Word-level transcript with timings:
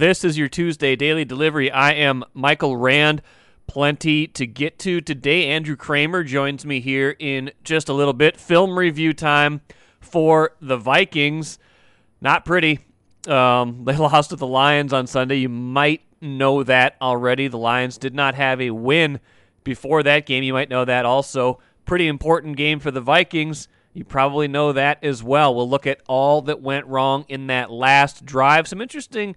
This 0.00 0.24
is 0.24 0.38
your 0.38 0.48
Tuesday 0.48 0.96
daily 0.96 1.26
delivery. 1.26 1.70
I 1.70 1.92
am 1.92 2.24
Michael 2.32 2.74
Rand. 2.74 3.20
Plenty 3.66 4.26
to 4.28 4.46
get 4.46 4.78
to 4.78 5.02
today. 5.02 5.48
Andrew 5.48 5.76
Kramer 5.76 6.24
joins 6.24 6.64
me 6.64 6.80
here 6.80 7.14
in 7.18 7.50
just 7.64 7.90
a 7.90 7.92
little 7.92 8.14
bit. 8.14 8.38
Film 8.38 8.78
review 8.78 9.12
time 9.12 9.60
for 10.00 10.52
the 10.58 10.78
Vikings. 10.78 11.58
Not 12.18 12.46
pretty. 12.46 12.78
Um, 13.28 13.82
they 13.84 13.94
lost 13.94 14.30
to 14.30 14.36
the 14.36 14.46
Lions 14.46 14.94
on 14.94 15.06
Sunday. 15.06 15.36
You 15.36 15.50
might 15.50 16.00
know 16.22 16.62
that 16.62 16.96
already. 17.02 17.48
The 17.48 17.58
Lions 17.58 17.98
did 17.98 18.14
not 18.14 18.34
have 18.36 18.58
a 18.58 18.70
win 18.70 19.20
before 19.64 20.02
that 20.04 20.24
game. 20.24 20.42
You 20.42 20.54
might 20.54 20.70
know 20.70 20.86
that 20.86 21.04
also. 21.04 21.60
Pretty 21.84 22.08
important 22.08 22.56
game 22.56 22.80
for 22.80 22.90
the 22.90 23.02
Vikings. 23.02 23.68
You 23.92 24.04
probably 24.04 24.48
know 24.48 24.72
that 24.72 25.04
as 25.04 25.22
well. 25.22 25.54
We'll 25.54 25.68
look 25.68 25.86
at 25.86 26.00
all 26.06 26.40
that 26.40 26.62
went 26.62 26.86
wrong 26.86 27.26
in 27.28 27.48
that 27.48 27.70
last 27.70 28.24
drive. 28.24 28.66
Some 28.66 28.80
interesting 28.80 29.36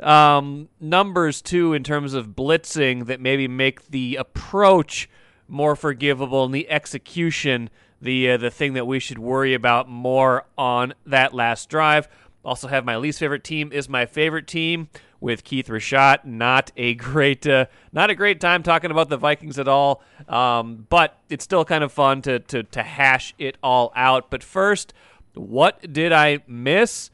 um, 0.00 0.68
numbers, 0.80 1.42
too, 1.42 1.74
in 1.74 1.84
terms 1.84 2.14
of 2.14 2.28
blitzing 2.28 3.06
that 3.06 3.20
maybe 3.20 3.48
make 3.48 3.90
the 3.90 4.16
approach 4.16 5.08
more 5.48 5.74
forgivable 5.74 6.44
and 6.44 6.54
the 6.54 6.68
execution 6.70 7.70
the 8.00 8.30
uh, 8.30 8.36
the 8.36 8.50
thing 8.50 8.74
that 8.74 8.86
we 8.86 8.98
should 9.00 9.18
worry 9.18 9.54
about 9.54 9.88
more 9.88 10.44
on 10.56 10.94
that 11.06 11.34
last 11.34 11.68
drive. 11.68 12.08
Also 12.44 12.68
have 12.68 12.84
my 12.84 12.96
least 12.96 13.18
favorite 13.18 13.44
team 13.44 13.72
is 13.72 13.88
my 13.88 14.06
favorite 14.06 14.46
team 14.46 14.88
with 15.20 15.42
Keith 15.42 15.66
Rashat. 15.66 16.24
Not 16.24 16.70
a 16.76 16.94
great, 16.94 17.46
uh, 17.46 17.66
not 17.92 18.10
a 18.10 18.14
great 18.14 18.40
time 18.40 18.62
talking 18.62 18.90
about 18.90 19.08
the 19.08 19.16
Vikings 19.16 19.58
at 19.58 19.66
all. 19.66 20.02
Um, 20.28 20.86
but 20.88 21.18
it's 21.28 21.44
still 21.44 21.64
kind 21.64 21.82
of 21.82 21.92
fun 21.92 22.22
to, 22.22 22.38
to 22.38 22.62
to 22.62 22.82
hash 22.82 23.34
it 23.38 23.56
all 23.62 23.92
out. 23.96 24.30
But 24.30 24.42
first, 24.44 24.94
what 25.34 25.92
did 25.92 26.12
I 26.12 26.40
miss? 26.46 27.10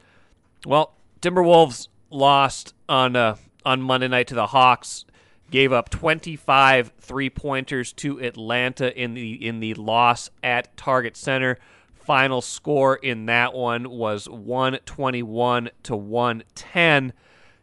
Well, 0.65 0.93
Timberwolves 1.21 1.87
lost 2.11 2.74
on 2.87 3.15
uh, 3.15 3.35
on 3.65 3.81
Monday 3.81 4.07
night 4.07 4.27
to 4.27 4.35
the 4.35 4.47
Hawks. 4.47 5.05
Gave 5.51 5.71
up 5.71 5.89
25 5.89 6.93
three 6.99 7.29
pointers 7.29 7.93
to 7.93 8.19
Atlanta 8.19 8.99
in 8.99 9.13
the 9.13 9.33
in 9.45 9.59
the 9.59 9.75
loss 9.75 10.29
at 10.41 10.75
Target 10.75 11.15
Center. 11.15 11.59
Final 11.93 12.41
score 12.41 12.95
in 12.95 13.27
that 13.27 13.53
one 13.53 13.89
was 13.89 14.27
121 14.27 15.69
to 15.83 15.95
110 15.95 17.13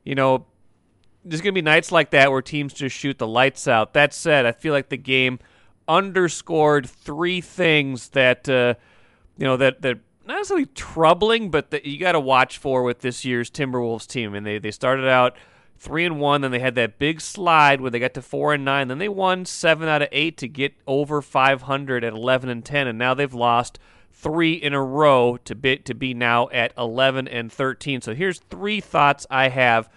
you 0.04 0.14
know, 0.14 0.46
there's 1.24 1.40
going 1.40 1.54
to 1.54 1.58
be 1.58 1.62
nights 1.62 1.92
like 1.92 2.10
that 2.10 2.30
where 2.30 2.42
teams 2.42 2.74
just 2.74 2.96
shoot 2.96 3.18
the 3.18 3.26
lights 3.26 3.68
out. 3.68 3.94
That 3.94 4.12
said, 4.12 4.46
I 4.46 4.52
feel 4.52 4.72
like 4.72 4.88
the 4.88 4.96
game 4.96 5.38
underscored 5.86 6.88
three 6.88 7.40
things 7.40 8.10
that 8.10 8.48
uh, 8.48 8.74
you 9.36 9.44
know 9.44 9.56
that 9.56 9.82
that 9.82 9.98
not 10.32 10.38
necessarily 10.38 10.66
troubling, 10.66 11.50
but 11.50 11.70
that 11.70 11.84
you 11.84 11.98
got 11.98 12.12
to 12.12 12.20
watch 12.20 12.58
for 12.58 12.82
with 12.82 13.00
this 13.00 13.24
year's 13.24 13.50
Timberwolves 13.50 14.06
team. 14.06 14.34
And 14.34 14.46
they 14.46 14.58
they 14.58 14.70
started 14.70 15.06
out 15.06 15.36
three 15.78 16.04
and 16.04 16.20
one, 16.20 16.40
then 16.40 16.52
they 16.52 16.60
had 16.60 16.74
that 16.76 16.98
big 16.98 17.20
slide 17.20 17.80
where 17.80 17.90
they 17.90 17.98
got 17.98 18.14
to 18.14 18.22
four 18.22 18.54
and 18.54 18.64
nine, 18.64 18.88
then 18.88 18.98
they 18.98 19.08
won 19.08 19.44
seven 19.44 19.88
out 19.88 20.00
of 20.00 20.08
eight 20.12 20.36
to 20.38 20.46
get 20.46 20.72
over 20.86 21.20
500 21.20 22.04
at 22.04 22.12
11 22.12 22.48
and 22.48 22.64
10, 22.64 22.86
and 22.86 22.98
now 22.98 23.14
they've 23.14 23.34
lost 23.34 23.80
three 24.12 24.52
in 24.52 24.72
a 24.72 24.82
row 24.82 25.36
to 25.44 25.54
be 25.54 25.76
to 25.78 25.94
be 25.94 26.14
now 26.14 26.48
at 26.50 26.72
11 26.78 27.26
and 27.28 27.52
13. 27.52 28.00
So 28.00 28.14
here's 28.14 28.38
three 28.38 28.80
thoughts 28.80 29.26
I 29.28 29.48
have 29.48 29.90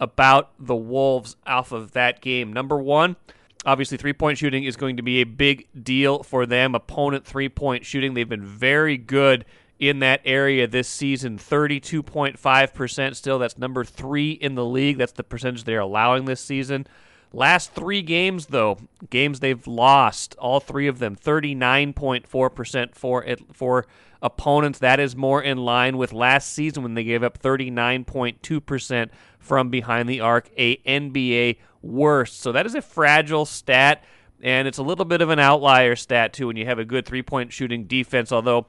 about 0.00 0.50
the 0.58 0.76
Wolves 0.76 1.36
off 1.46 1.72
of 1.72 1.92
that 1.92 2.20
game. 2.20 2.52
Number 2.52 2.76
one, 2.76 3.16
obviously 3.64 3.96
three 3.96 4.12
point 4.12 4.38
shooting 4.38 4.64
is 4.64 4.76
going 4.76 4.96
to 4.96 5.02
be 5.02 5.20
a 5.20 5.24
big 5.24 5.68
deal 5.82 6.24
for 6.24 6.46
them. 6.46 6.74
Opponent 6.74 7.24
three 7.24 7.48
point 7.48 7.86
shooting, 7.86 8.14
they've 8.14 8.28
been 8.28 8.44
very 8.44 8.98
good 8.98 9.44
in 9.78 10.00
that 10.00 10.20
area 10.24 10.66
this 10.66 10.88
season 10.88 11.38
32.5% 11.38 13.14
still 13.14 13.38
that's 13.38 13.58
number 13.58 13.84
3 13.84 14.32
in 14.32 14.54
the 14.54 14.64
league 14.64 14.98
that's 14.98 15.12
the 15.12 15.22
percentage 15.22 15.64
they're 15.64 15.80
allowing 15.80 16.24
this 16.24 16.40
season 16.40 16.86
Last 17.32 17.72
three 17.72 18.00
games, 18.00 18.46
though, 18.46 18.78
games 19.10 19.40
they've 19.40 19.66
lost, 19.66 20.34
all 20.38 20.60
three 20.60 20.86
of 20.86 20.98
them, 20.98 21.14
39.4% 21.14 22.94
for 22.94 23.22
it, 23.22 23.54
for 23.54 23.86
opponents. 24.22 24.78
That 24.78 24.98
is 24.98 25.14
more 25.14 25.42
in 25.42 25.58
line 25.58 25.98
with 25.98 26.14
last 26.14 26.52
season 26.54 26.82
when 26.82 26.94
they 26.94 27.04
gave 27.04 27.22
up 27.22 27.38
39.2% 27.38 29.10
from 29.38 29.68
behind 29.68 30.08
the 30.08 30.20
arc, 30.20 30.48
a 30.56 30.78
NBA 30.78 31.58
worst. 31.82 32.40
So 32.40 32.50
that 32.52 32.64
is 32.64 32.74
a 32.74 32.80
fragile 32.80 33.44
stat, 33.44 34.02
and 34.40 34.66
it's 34.66 34.78
a 34.78 34.82
little 34.82 35.04
bit 35.04 35.20
of 35.20 35.28
an 35.28 35.38
outlier 35.38 35.96
stat, 35.96 36.32
too, 36.32 36.46
when 36.46 36.56
you 36.56 36.64
have 36.64 36.78
a 36.78 36.84
good 36.84 37.04
three 37.04 37.22
point 37.22 37.52
shooting 37.52 37.84
defense, 37.84 38.32
although. 38.32 38.66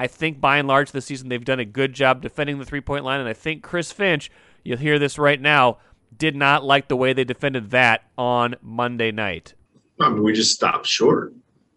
I 0.00 0.06
think 0.06 0.40
by 0.40 0.56
and 0.56 0.66
large 0.66 0.92
this 0.92 1.04
season 1.04 1.28
they've 1.28 1.44
done 1.44 1.60
a 1.60 1.64
good 1.66 1.92
job 1.92 2.22
defending 2.22 2.58
the 2.58 2.64
three 2.64 2.80
point 2.80 3.04
line, 3.04 3.20
and 3.20 3.28
I 3.28 3.34
think 3.34 3.62
Chris 3.62 3.92
Finch, 3.92 4.30
you'll 4.64 4.78
hear 4.78 4.98
this 4.98 5.18
right 5.18 5.38
now, 5.38 5.76
did 6.16 6.34
not 6.34 6.64
like 6.64 6.88
the 6.88 6.96
way 6.96 7.12
they 7.12 7.22
defended 7.22 7.68
that 7.72 8.04
on 8.16 8.56
Monday 8.62 9.12
night. 9.12 9.52
I 10.00 10.08
mean, 10.08 10.22
we 10.22 10.32
just 10.32 10.54
stopped 10.54 10.86
short. 10.86 11.34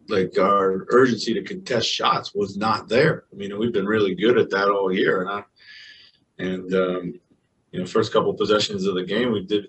Like 0.07 0.38
our 0.39 0.85
urgency 0.88 1.34
to 1.34 1.44
contest 1.44 1.89
shots 1.89 2.34
was 2.34 2.56
not 2.56 2.88
there. 2.88 3.25
I 3.29 3.35
mean, 3.35 3.59
we've 3.59 3.73
been 3.73 3.85
really 3.85 4.16
good 4.16 4.38
at 4.38 4.50
that 4.51 4.69
all 4.69 4.90
year, 4.90 5.19
and 5.19 5.29
I, 5.29 5.44
and 6.38 6.73
um, 6.73 7.19
you 7.73 7.79
know, 7.81 7.85
first 7.85 8.13
couple 8.13 8.34
possessions 8.35 8.85
of 8.85 8.95
the 8.95 9.03
game, 9.03 9.34
we 9.34 9.44
did 9.44 9.67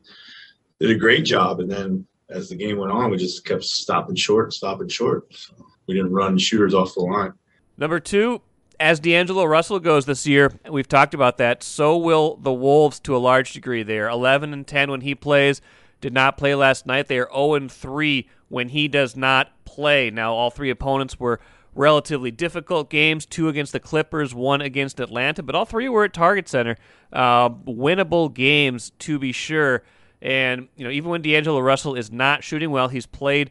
did 0.78 0.92
a 0.92 0.98
great 0.98 1.24
job, 1.24 1.58
and 1.58 1.68
then 1.68 2.06
as 2.30 2.50
the 2.50 2.54
game 2.54 2.78
went 2.78 2.92
on, 2.92 3.10
we 3.10 3.16
just 3.16 3.44
kept 3.44 3.64
stopping 3.64 4.14
short, 4.14 4.52
stopping 4.52 4.86
short. 4.86 5.34
So 5.34 5.54
we 5.88 5.94
didn't 5.94 6.12
run 6.12 6.38
shooters 6.38 6.72
off 6.72 6.94
the 6.94 7.00
line. 7.00 7.32
Number 7.76 8.00
two, 8.00 8.40
as 8.78 9.00
D'Angelo 9.00 9.44
Russell 9.44 9.80
goes 9.80 10.06
this 10.06 10.26
year, 10.26 10.52
we've 10.68 10.88
talked 10.88 11.14
about 11.14 11.38
that. 11.38 11.62
So 11.62 11.96
will 11.96 12.36
the 12.36 12.52
Wolves 12.52 13.00
to 13.00 13.16
a 13.16 13.18
large 13.18 13.52
degree. 13.52 13.82
They 13.82 13.98
are 13.98 14.08
11 14.08 14.52
and 14.52 14.66
10 14.66 14.90
when 14.90 15.00
he 15.00 15.14
plays. 15.14 15.60
Did 16.00 16.12
not 16.12 16.36
play 16.36 16.54
last 16.54 16.86
night. 16.86 17.08
They 17.08 17.18
are 17.18 17.30
0 17.32 17.54
and 17.54 17.72
3 17.72 18.28
when 18.48 18.68
he 18.68 18.88
does 18.88 19.16
not 19.16 19.52
play. 19.64 20.10
Now, 20.10 20.34
all 20.34 20.50
three 20.50 20.70
opponents 20.70 21.18
were 21.18 21.40
relatively 21.74 22.30
difficult 22.30 22.90
games 22.90 23.26
two 23.26 23.48
against 23.48 23.72
the 23.72 23.80
Clippers, 23.80 24.34
one 24.34 24.60
against 24.60 25.00
Atlanta, 25.00 25.42
but 25.42 25.54
all 25.54 25.64
three 25.64 25.88
were 25.88 26.04
at 26.04 26.12
Target 26.12 26.48
Center. 26.48 26.76
Uh, 27.12 27.50
winnable 27.50 28.32
games, 28.32 28.92
to 29.00 29.18
be 29.18 29.32
sure. 29.32 29.82
And, 30.22 30.68
you 30.76 30.84
know, 30.84 30.90
even 30.90 31.10
when 31.10 31.22
D'Angelo 31.22 31.60
Russell 31.60 31.94
is 31.94 32.12
not 32.12 32.44
shooting 32.44 32.70
well, 32.70 32.88
he's 32.88 33.06
played 33.06 33.50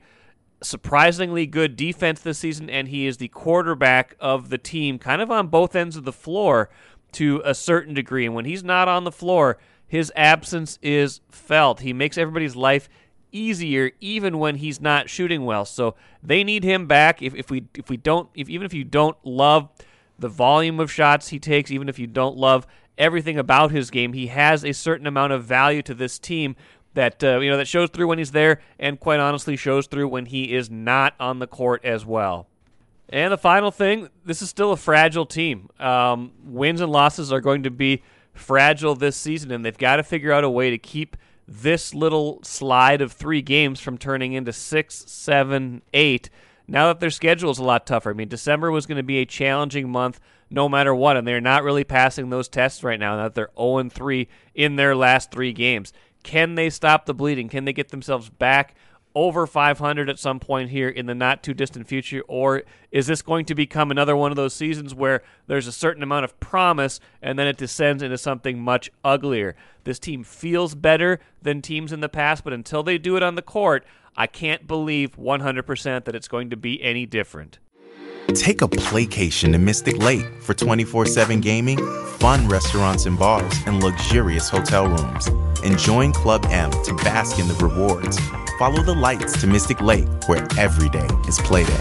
surprisingly 0.64 1.46
good 1.46 1.76
defense 1.76 2.22
this 2.22 2.40
season, 2.40 2.70
and 2.70 2.88
he 2.88 3.06
is 3.06 3.18
the 3.18 3.28
quarterback 3.28 4.16
of 4.20 4.50
the 4.50 4.58
team, 4.58 4.98
kind 4.98 5.22
of 5.22 5.30
on 5.30 5.48
both 5.48 5.76
ends 5.76 5.96
of 5.96 6.06
the 6.06 6.14
floor 6.14 6.70
to 7.14 7.42
a 7.46 7.54
certain 7.54 7.94
degree. 7.94 8.26
And 8.26 8.34
when 8.34 8.46
he's 8.46 8.64
not 8.64 8.88
on 8.88 9.04
the 9.04 9.12
floor, 9.12 9.58
his 9.88 10.12
absence 10.16 10.80
is 10.82 11.22
felt. 11.30 11.82
He 11.82 11.94
makes 11.94 12.18
everybody's 12.18 12.56
life 12.56 12.90
easier 13.32 13.92
even 14.00 14.40
when 14.40 14.56
he's 14.56 14.80
not 14.80 15.10
shooting 15.10 15.46
well. 15.46 15.66
So 15.66 15.96
they 16.22 16.44
need 16.44 16.64
him 16.64 16.88
back. 16.88 17.22
If, 17.22 17.36
if 17.36 17.50
we 17.50 17.66
if 17.76 17.90
we 17.90 17.98
don't 17.98 18.30
if 18.36 18.50
even 18.50 18.66
if 18.66 18.74
you 18.74 18.84
don't 18.84 19.18
love 19.24 19.70
the 20.18 20.30
volume 20.30 20.80
of 20.80 20.92
shots 20.92 21.30
he 21.30 21.40
takes, 21.40 21.72
even 21.72 21.90
if 21.90 22.00
you 22.00 22.08
don't 22.08 22.38
love 22.38 22.66
everything 22.98 23.38
about 23.38 23.72
his 23.72 23.90
game, 23.90 24.14
he 24.14 24.28
has 24.28 24.64
a 24.64 24.72
certain 24.72 25.08
amount 25.08 25.34
of 25.34 25.44
value 25.44 25.82
to 25.82 25.94
this 25.94 26.20
team 26.20 26.56
that 26.94 27.24
uh, 27.24 27.40
you 27.40 27.50
know 27.50 27.58
that 27.58 27.68
shows 27.68 27.90
through 27.90 28.08
when 28.08 28.18
he's 28.18 28.32
there, 28.32 28.62
and 28.80 29.00
quite 29.00 29.20
honestly 29.20 29.56
shows 29.56 29.88
through 29.88 30.08
when 30.08 30.26
he 30.28 30.54
is 30.54 30.70
not 30.70 31.14
on 31.20 31.40
the 31.40 31.48
court 31.48 31.84
as 31.84 32.06
well. 32.06 32.48
And 33.10 33.32
the 33.32 33.38
final 33.38 33.70
thing, 33.70 34.10
this 34.26 34.42
is 34.42 34.50
still 34.50 34.72
a 34.72 34.78
fragile 34.78 35.26
team. 35.26 35.70
Um, 35.80 36.32
wins 36.44 36.82
and 36.82 36.92
losses 36.92 37.32
are 37.32 37.42
going 37.42 37.64
to 37.64 37.72
be 37.72 38.02
fragile 38.34 38.96
this 38.96 39.16
season, 39.16 39.52
and 39.52 39.64
they've 39.64 39.78
got 39.78 39.98
to 39.98 40.04
figure 40.04 40.32
out 40.32 40.44
a 40.44 40.50
way 40.50 40.70
to 40.70 40.78
keep 40.78 41.18
this 41.48 41.94
little 41.94 42.40
slide 42.44 43.02
of 43.02 43.12
three 43.12 43.42
games 43.42 43.80
from 43.80 43.98
turning 43.98 44.34
into 44.34 44.54
six, 44.54 45.04
seven, 45.08 45.82
eight. 45.94 46.30
Now 46.68 46.88
that 46.88 47.02
their 47.02 47.10
schedule 47.10 47.52
is 47.52 47.60
a 47.60 47.64
lot 47.64 47.86
tougher. 47.86 48.12
I 48.12 48.14
mean, 48.14 48.30
December 48.30 48.72
was 48.72 48.86
going 48.86 48.98
to 48.98 49.04
be 49.04 49.18
a 49.18 49.26
challenging 49.26 49.90
month 49.90 50.20
no 50.50 50.70
matter 50.70 50.94
what, 50.94 51.18
and 51.18 51.28
they're 51.28 51.42
not 51.42 51.64
really 51.64 51.84
passing 51.84 52.30
those 52.30 52.48
tests 52.48 52.84
right 52.84 53.00
now. 53.00 53.16
Now 53.16 53.24
that 53.24 53.36
they're 53.36 53.50
0 53.58 53.90
3 53.90 54.28
in 54.54 54.76
their 54.76 54.96
last 54.96 55.32
three 55.32 55.52
games. 55.52 55.92
Can 56.24 56.56
they 56.56 56.70
stop 56.70 57.06
the 57.06 57.14
bleeding? 57.14 57.50
Can 57.50 57.66
they 57.66 57.74
get 57.74 57.90
themselves 57.90 58.30
back 58.30 58.76
over 59.16 59.46
500 59.46 60.10
at 60.10 60.18
some 60.18 60.40
point 60.40 60.70
here 60.70 60.90
in 60.90 61.06
the 61.06 61.14
not 61.14 61.44
too 61.44 61.54
distant 61.54 61.88
future? 61.88 62.22
Or 62.28 62.64
is 62.92 63.08
this 63.08 63.22
going 63.22 63.46
to 63.46 63.56
become 63.56 63.92
another 63.92 64.16
one 64.16 64.32
of 64.32 64.36
those 64.36 64.54
seasons 64.54 64.96
where 64.96 65.22
there's 65.48 65.68
a 65.68 65.72
certain 65.72 66.04
amount 66.04 66.26
of 66.26 66.40
promise 66.40 67.00
and 67.22 67.38
then 67.38 67.48
it 67.48 67.58
descends 67.58 68.02
into 68.02 68.18
something 68.18 68.60
much 68.60 68.92
uglier? 69.04 69.56
This 69.84 70.00
team 70.00 70.24
feels 70.24 70.76
better 70.76 71.20
than 71.42 71.62
teams 71.62 71.92
in 71.92 72.00
the 72.00 72.10
past, 72.10 72.44
but 72.44 72.54
until 72.54 72.84
they 72.84 72.98
do 72.98 73.16
it 73.16 73.24
on 73.24 73.36
the 73.36 73.42
court, 73.42 73.86
I 74.16 74.28
can't 74.28 74.68
believe 74.68 75.18
100% 75.18 76.06
that 76.06 76.16
it's 76.16 76.28
going 76.28 76.50
to 76.50 76.58
be 76.58 76.82
any 76.82 77.06
different. 77.06 77.60
Take 78.30 78.64
a 78.64 78.68
playcation 78.68 79.52
to 79.52 79.60
Mystic 79.60 79.98
Lake 79.98 80.26
for 80.42 80.54
24 80.54 81.06
7 81.06 81.40
gaming, 81.40 81.78
fun 82.18 82.48
restaurants 82.48 83.06
and 83.06 83.20
bars, 83.20 83.54
and 83.68 83.84
luxurious 83.84 84.50
hotel 84.50 84.88
rooms. 84.88 85.28
And 85.64 85.78
join 85.78 86.14
Club 86.14 86.46
M 86.50 86.72
to 86.72 86.96
bask 86.96 87.38
in 87.38 87.48
the 87.48 87.54
rewards. 87.56 88.20
Follow 88.58 88.82
the 88.82 88.96
lights 88.96 89.40
to 89.42 89.48
Mystic 89.48 89.82
Lake, 89.82 90.08
where 90.28 90.48
every 90.58 90.90
day 90.90 91.08
is 91.28 91.38
playday. 91.40 91.78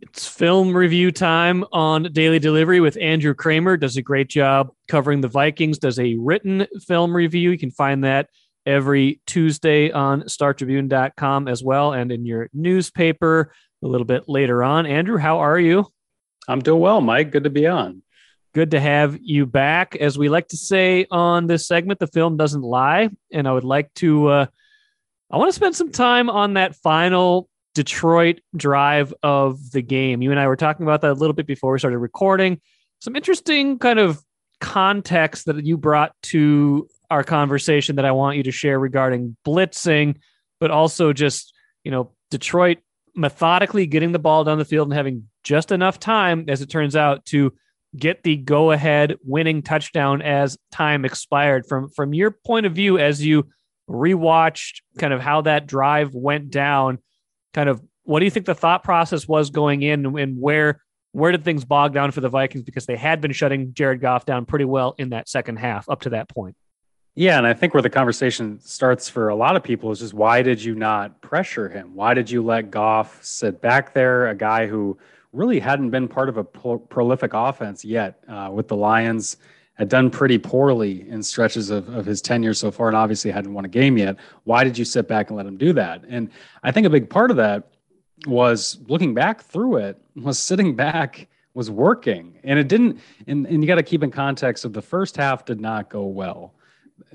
It's 0.00 0.26
film 0.26 0.74
review 0.74 1.10
time 1.10 1.64
on 1.72 2.04
Daily 2.12 2.38
Delivery 2.38 2.80
with 2.80 2.96
Andrew 2.98 3.34
Kramer. 3.34 3.76
Does 3.76 3.96
a 3.96 4.02
great 4.02 4.28
job 4.28 4.70
covering 4.88 5.20
the 5.20 5.28
Vikings. 5.28 5.78
Does 5.78 5.98
a 5.98 6.14
written 6.14 6.66
film 6.86 7.14
review. 7.14 7.50
You 7.50 7.58
can 7.58 7.70
find 7.70 8.04
that 8.04 8.28
every 8.64 9.20
Tuesday 9.26 9.90
on 9.90 10.22
StarTribune.com 10.22 11.48
as 11.48 11.62
well, 11.62 11.92
and 11.92 12.10
in 12.10 12.24
your 12.24 12.48
newspaper 12.54 13.52
a 13.84 13.86
little 13.86 14.06
bit 14.06 14.28
later 14.28 14.64
on. 14.64 14.86
Andrew, 14.86 15.18
how 15.18 15.38
are 15.40 15.58
you? 15.58 15.86
I'm 16.48 16.60
doing 16.60 16.80
well, 16.80 17.00
Mike. 17.00 17.30
Good 17.30 17.44
to 17.44 17.50
be 17.50 17.66
on. 17.66 18.02
Good 18.54 18.72
to 18.72 18.80
have 18.80 19.18
you 19.20 19.46
back. 19.46 19.96
As 19.96 20.16
we 20.16 20.28
like 20.28 20.48
to 20.48 20.56
say 20.56 21.06
on 21.10 21.46
this 21.46 21.66
segment, 21.66 21.98
the 21.98 22.06
film 22.06 22.36
doesn't 22.36 22.62
lie, 22.62 23.10
and 23.32 23.46
I 23.46 23.52
would 23.52 23.64
like 23.64 23.92
to. 23.94 24.28
Uh, 24.28 24.46
I 25.30 25.36
want 25.36 25.48
to 25.48 25.54
spend 25.54 25.76
some 25.76 25.90
time 25.90 26.30
on 26.30 26.54
that 26.54 26.76
final 26.76 27.48
Detroit 27.74 28.40
drive 28.56 29.12
of 29.22 29.70
the 29.72 29.82
game. 29.82 30.22
You 30.22 30.30
and 30.30 30.40
I 30.40 30.46
were 30.46 30.56
talking 30.56 30.86
about 30.86 31.00
that 31.02 31.12
a 31.12 31.14
little 31.14 31.34
bit 31.34 31.46
before 31.46 31.72
we 31.72 31.78
started 31.78 31.98
recording. 31.98 32.60
Some 33.00 33.16
interesting 33.16 33.78
kind 33.78 33.98
of 33.98 34.22
context 34.60 35.46
that 35.46 35.64
you 35.64 35.76
brought 35.76 36.12
to 36.22 36.88
our 37.10 37.24
conversation 37.24 37.96
that 37.96 38.04
I 38.04 38.12
want 38.12 38.36
you 38.36 38.44
to 38.44 38.52
share 38.52 38.78
regarding 38.78 39.36
blitzing, 39.46 40.16
but 40.60 40.70
also 40.70 41.12
just, 41.12 41.52
you 41.82 41.90
know, 41.90 42.12
Detroit 42.30 42.78
methodically 43.16 43.86
getting 43.86 44.12
the 44.12 44.18
ball 44.18 44.44
down 44.44 44.58
the 44.58 44.64
field 44.64 44.88
and 44.88 44.96
having 44.96 45.28
just 45.42 45.72
enough 45.72 45.98
time, 46.00 46.44
as 46.48 46.62
it 46.62 46.70
turns 46.70 46.96
out, 46.96 47.24
to 47.26 47.52
get 47.96 48.22
the 48.22 48.36
go 48.36 48.72
ahead 48.72 49.16
winning 49.24 49.62
touchdown 49.62 50.22
as 50.22 50.58
time 50.72 51.04
expired. 51.04 51.66
From 51.66 51.88
from 51.90 52.14
your 52.14 52.30
point 52.30 52.66
of 52.66 52.74
view, 52.74 52.98
as 52.98 53.24
you 53.24 53.48
rewatched 53.88 54.80
kind 54.98 55.12
of 55.12 55.20
how 55.20 55.42
that 55.42 55.66
drive 55.66 56.14
went 56.14 56.50
down, 56.50 56.98
kind 57.52 57.68
of 57.68 57.82
what 58.04 58.20
do 58.20 58.24
you 58.24 58.30
think 58.30 58.46
the 58.46 58.54
thought 58.54 58.84
process 58.84 59.28
was 59.28 59.50
going 59.50 59.82
in 59.82 60.18
and 60.18 60.40
where 60.40 60.80
where 61.12 61.30
did 61.30 61.44
things 61.44 61.64
bog 61.64 61.94
down 61.94 62.10
for 62.10 62.20
the 62.20 62.28
Vikings 62.28 62.64
because 62.64 62.86
they 62.86 62.96
had 62.96 63.20
been 63.20 63.32
shutting 63.32 63.72
Jared 63.72 64.00
Goff 64.00 64.26
down 64.26 64.46
pretty 64.46 64.64
well 64.64 64.96
in 64.98 65.10
that 65.10 65.28
second 65.28 65.58
half 65.58 65.88
up 65.88 66.00
to 66.02 66.10
that 66.10 66.28
point. 66.28 66.56
Yeah, 67.16 67.38
and 67.38 67.46
I 67.46 67.54
think 67.54 67.74
where 67.74 67.82
the 67.82 67.90
conversation 67.90 68.58
starts 68.60 69.08
for 69.08 69.28
a 69.28 69.36
lot 69.36 69.54
of 69.54 69.62
people 69.62 69.92
is 69.92 70.00
just 70.00 70.14
why 70.14 70.42
did 70.42 70.62
you 70.62 70.74
not 70.74 71.20
pressure 71.20 71.68
him? 71.68 71.94
Why 71.94 72.12
did 72.12 72.28
you 72.28 72.42
let 72.42 72.72
Goff 72.72 73.22
sit 73.22 73.60
back 73.60 73.94
there, 73.94 74.28
a 74.28 74.34
guy 74.34 74.66
who 74.66 74.98
really 75.32 75.60
hadn't 75.60 75.90
been 75.90 76.08
part 76.08 76.28
of 76.28 76.38
a 76.38 76.44
pro- 76.44 76.78
prolific 76.78 77.32
offense 77.32 77.84
yet 77.84 78.18
uh, 78.28 78.50
with 78.52 78.66
the 78.68 78.76
Lions? 78.76 79.36
Had 79.74 79.88
done 79.88 80.08
pretty 80.08 80.38
poorly 80.38 81.08
in 81.08 81.20
stretches 81.20 81.68
of, 81.70 81.88
of 81.88 82.06
his 82.06 82.22
tenure 82.22 82.54
so 82.54 82.70
far, 82.70 82.86
and 82.86 82.96
obviously 82.96 83.32
hadn't 83.32 83.52
won 83.52 83.64
a 83.64 83.68
game 83.68 83.98
yet. 83.98 84.16
Why 84.44 84.62
did 84.62 84.78
you 84.78 84.84
sit 84.84 85.08
back 85.08 85.30
and 85.30 85.36
let 85.36 85.46
him 85.46 85.56
do 85.56 85.72
that? 85.72 86.04
And 86.08 86.30
I 86.62 86.70
think 86.70 86.86
a 86.86 86.90
big 86.90 87.10
part 87.10 87.32
of 87.32 87.36
that 87.38 87.72
was 88.26 88.78
looking 88.86 89.14
back 89.14 89.42
through 89.42 89.76
it 89.76 90.00
was 90.16 90.38
sitting 90.38 90.74
back 90.76 91.28
was 91.54 91.70
working 91.70 92.38
and 92.42 92.58
it 92.58 92.68
didn't 92.68 93.00
and, 93.26 93.46
and 93.46 93.62
you 93.62 93.66
got 93.66 93.74
to 93.74 93.82
keep 93.82 94.02
in 94.02 94.10
context 94.10 94.64
of 94.64 94.72
the 94.72 94.82
first 94.82 95.16
half 95.16 95.44
did 95.44 95.60
not 95.60 95.90
go 95.90 96.04
well 96.04 96.54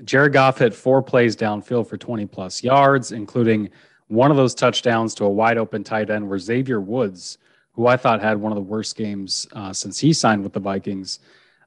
jared 0.04 0.32
goff 0.32 0.58
hit 0.58 0.74
four 0.74 1.02
plays 1.02 1.36
downfield 1.36 1.86
for 1.86 1.96
20 1.96 2.26
plus 2.26 2.62
yards 2.62 3.12
including 3.12 3.68
one 4.08 4.30
of 4.30 4.36
those 4.36 4.54
touchdowns 4.54 5.14
to 5.14 5.24
a 5.24 5.28
wide 5.28 5.58
open 5.58 5.84
tight 5.84 6.10
end 6.10 6.28
where 6.28 6.38
xavier 6.38 6.80
woods 6.80 7.38
who 7.72 7.86
i 7.86 7.96
thought 7.96 8.20
had 8.20 8.36
one 8.36 8.52
of 8.52 8.56
the 8.56 8.62
worst 8.62 8.96
games 8.96 9.46
uh, 9.52 9.72
since 9.72 9.98
he 9.98 10.12
signed 10.12 10.42
with 10.42 10.52
the 10.52 10.60
vikings 10.60 11.20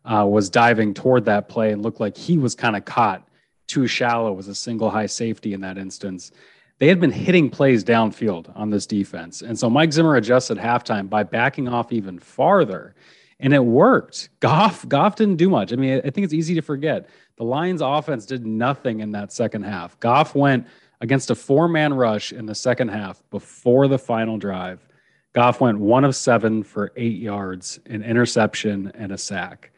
uh, 0.05 0.25
was 0.25 0.49
diving 0.49 0.93
toward 0.93 1.23
that 1.25 1.47
play 1.47 1.71
and 1.71 1.81
looked 1.81 1.99
like 1.99 2.17
he 2.17 2.37
was 2.37 2.55
kind 2.55 2.75
of 2.75 2.83
caught 2.83 3.27
too 3.67 3.87
shallow 3.87 4.37
as 4.37 4.47
a 4.47 4.55
single 4.55 4.89
high 4.89 5.05
safety 5.05 5.53
in 5.53 5.61
that 5.61 5.77
instance 5.77 6.31
they 6.79 6.89
had 6.89 6.99
been 6.99 7.11
hitting 7.11 7.49
plays 7.49 7.83
downfield 7.83 8.51
on 8.57 8.69
this 8.69 8.85
defense. 8.85 9.41
And 9.41 9.57
so 9.57 9.69
Mike 9.69 9.93
Zimmer 9.93 10.15
adjusted 10.15 10.57
halftime 10.57 11.09
by 11.09 11.23
backing 11.23 11.67
off 11.67 11.93
even 11.93 12.19
farther. 12.19 12.95
And 13.39 13.53
it 13.53 13.63
worked. 13.63 14.27
Goff, 14.39 14.87
Goff 14.89 15.15
didn't 15.15 15.37
do 15.37 15.49
much. 15.49 15.73
I 15.73 15.75
mean, 15.75 16.01
I 16.03 16.09
think 16.09 16.25
it's 16.25 16.33
easy 16.33 16.55
to 16.55 16.61
forget. 16.61 17.07
The 17.37 17.43
Lions 17.43 17.81
offense 17.81 18.25
did 18.25 18.45
nothing 18.45 18.99
in 18.99 19.11
that 19.11 19.31
second 19.31 19.63
half. 19.63 19.99
Goff 19.99 20.35
went 20.35 20.67
against 21.01 21.31
a 21.31 21.35
four-man 21.35 21.93
rush 21.93 22.31
in 22.31 22.45
the 22.45 22.55
second 22.55 22.89
half 22.89 23.21
before 23.29 23.87
the 23.87 23.97
final 23.97 24.37
drive. 24.37 24.85
Goff 25.33 25.59
went 25.59 25.79
one 25.79 26.03
of 26.03 26.15
seven 26.15 26.63
for 26.63 26.91
eight 26.95 27.17
yards, 27.17 27.79
an 27.87 28.03
interception, 28.03 28.91
and 28.93 29.11
a 29.11 29.17
sack. 29.17 29.71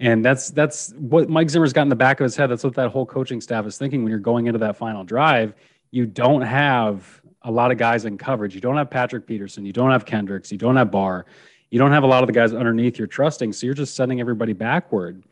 And 0.00 0.24
that's 0.24 0.50
that's 0.50 0.92
what 0.98 1.30
Mike 1.30 1.48
Zimmer's 1.48 1.72
got 1.72 1.82
in 1.82 1.88
the 1.88 1.96
back 1.96 2.20
of 2.20 2.24
his 2.24 2.36
head. 2.36 2.50
That's 2.50 2.64
what 2.64 2.74
that 2.74 2.90
whole 2.90 3.06
coaching 3.06 3.40
staff 3.40 3.64
is 3.66 3.78
thinking 3.78 4.02
when 4.02 4.10
you're 4.10 4.18
going 4.18 4.46
into 4.46 4.58
that 4.58 4.76
final 4.76 5.04
drive 5.04 5.54
you 5.90 6.06
don't 6.06 6.42
have 6.42 7.22
a 7.42 7.50
lot 7.50 7.70
of 7.70 7.78
guys 7.78 8.04
in 8.04 8.18
coverage. 8.18 8.54
You 8.54 8.60
don't 8.60 8.76
have 8.76 8.90
Patrick 8.90 9.26
Peterson. 9.26 9.64
You 9.64 9.72
don't 9.72 9.90
have 9.90 10.04
Kendricks. 10.04 10.50
You 10.50 10.58
don't 10.58 10.76
have 10.76 10.90
Barr. 10.90 11.26
You 11.70 11.78
don't 11.78 11.92
have 11.92 12.02
a 12.02 12.06
lot 12.06 12.22
of 12.22 12.26
the 12.26 12.32
guys 12.32 12.52
underneath 12.52 12.98
you're 12.98 13.06
trusting. 13.06 13.52
So 13.52 13.66
you're 13.66 13.74
just 13.74 13.94
sending 13.94 14.20
everybody 14.20 14.52
backward. 14.52 15.24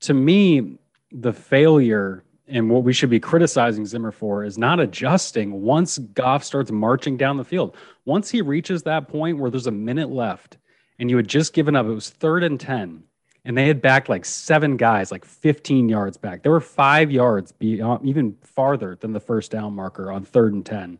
To 0.00 0.14
me, 0.14 0.78
the 1.12 1.32
failure 1.32 2.24
and 2.48 2.70
what 2.70 2.84
we 2.84 2.92
should 2.92 3.10
be 3.10 3.18
criticizing 3.18 3.86
Zimmer 3.86 4.12
for 4.12 4.44
is 4.44 4.56
not 4.56 4.78
adjusting 4.78 5.62
once 5.62 5.98
Goff 5.98 6.44
starts 6.44 6.70
marching 6.70 7.16
down 7.16 7.36
the 7.36 7.44
field. 7.44 7.76
Once 8.04 8.30
he 8.30 8.40
reaches 8.40 8.84
that 8.84 9.08
point 9.08 9.38
where 9.38 9.50
there's 9.50 9.66
a 9.66 9.72
minute 9.72 10.10
left 10.10 10.58
and 10.98 11.10
you 11.10 11.16
had 11.16 11.28
just 11.28 11.52
given 11.52 11.74
up, 11.74 11.86
it 11.86 11.90
was 11.90 12.10
third 12.10 12.44
and 12.44 12.60
10 12.60 13.02
and 13.46 13.56
they 13.56 13.68
had 13.68 13.80
backed 13.80 14.08
like 14.08 14.24
seven 14.24 14.76
guys, 14.76 15.12
like 15.12 15.24
15 15.24 15.88
yards 15.88 16.16
back. 16.16 16.42
They 16.42 16.50
were 16.50 16.60
five 16.60 17.12
yards 17.12 17.52
beyond, 17.52 18.02
uh, 18.02 18.08
even 18.08 18.36
farther 18.42 18.96
than 19.00 19.12
the 19.12 19.20
first 19.20 19.52
down 19.52 19.72
marker 19.72 20.10
on 20.10 20.24
third 20.24 20.52
and 20.52 20.66
10. 20.66 20.98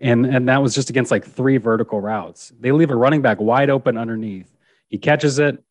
And, 0.00 0.26
and 0.26 0.48
that 0.48 0.60
was 0.60 0.74
just 0.74 0.90
against 0.90 1.12
like 1.12 1.24
three 1.24 1.56
vertical 1.56 2.00
routes. 2.00 2.52
They 2.58 2.72
leave 2.72 2.90
a 2.90 2.96
running 2.96 3.22
back 3.22 3.40
wide 3.40 3.70
open 3.70 3.96
underneath. 3.96 4.52
He 4.88 4.98
catches 4.98 5.38
it. 5.38 5.62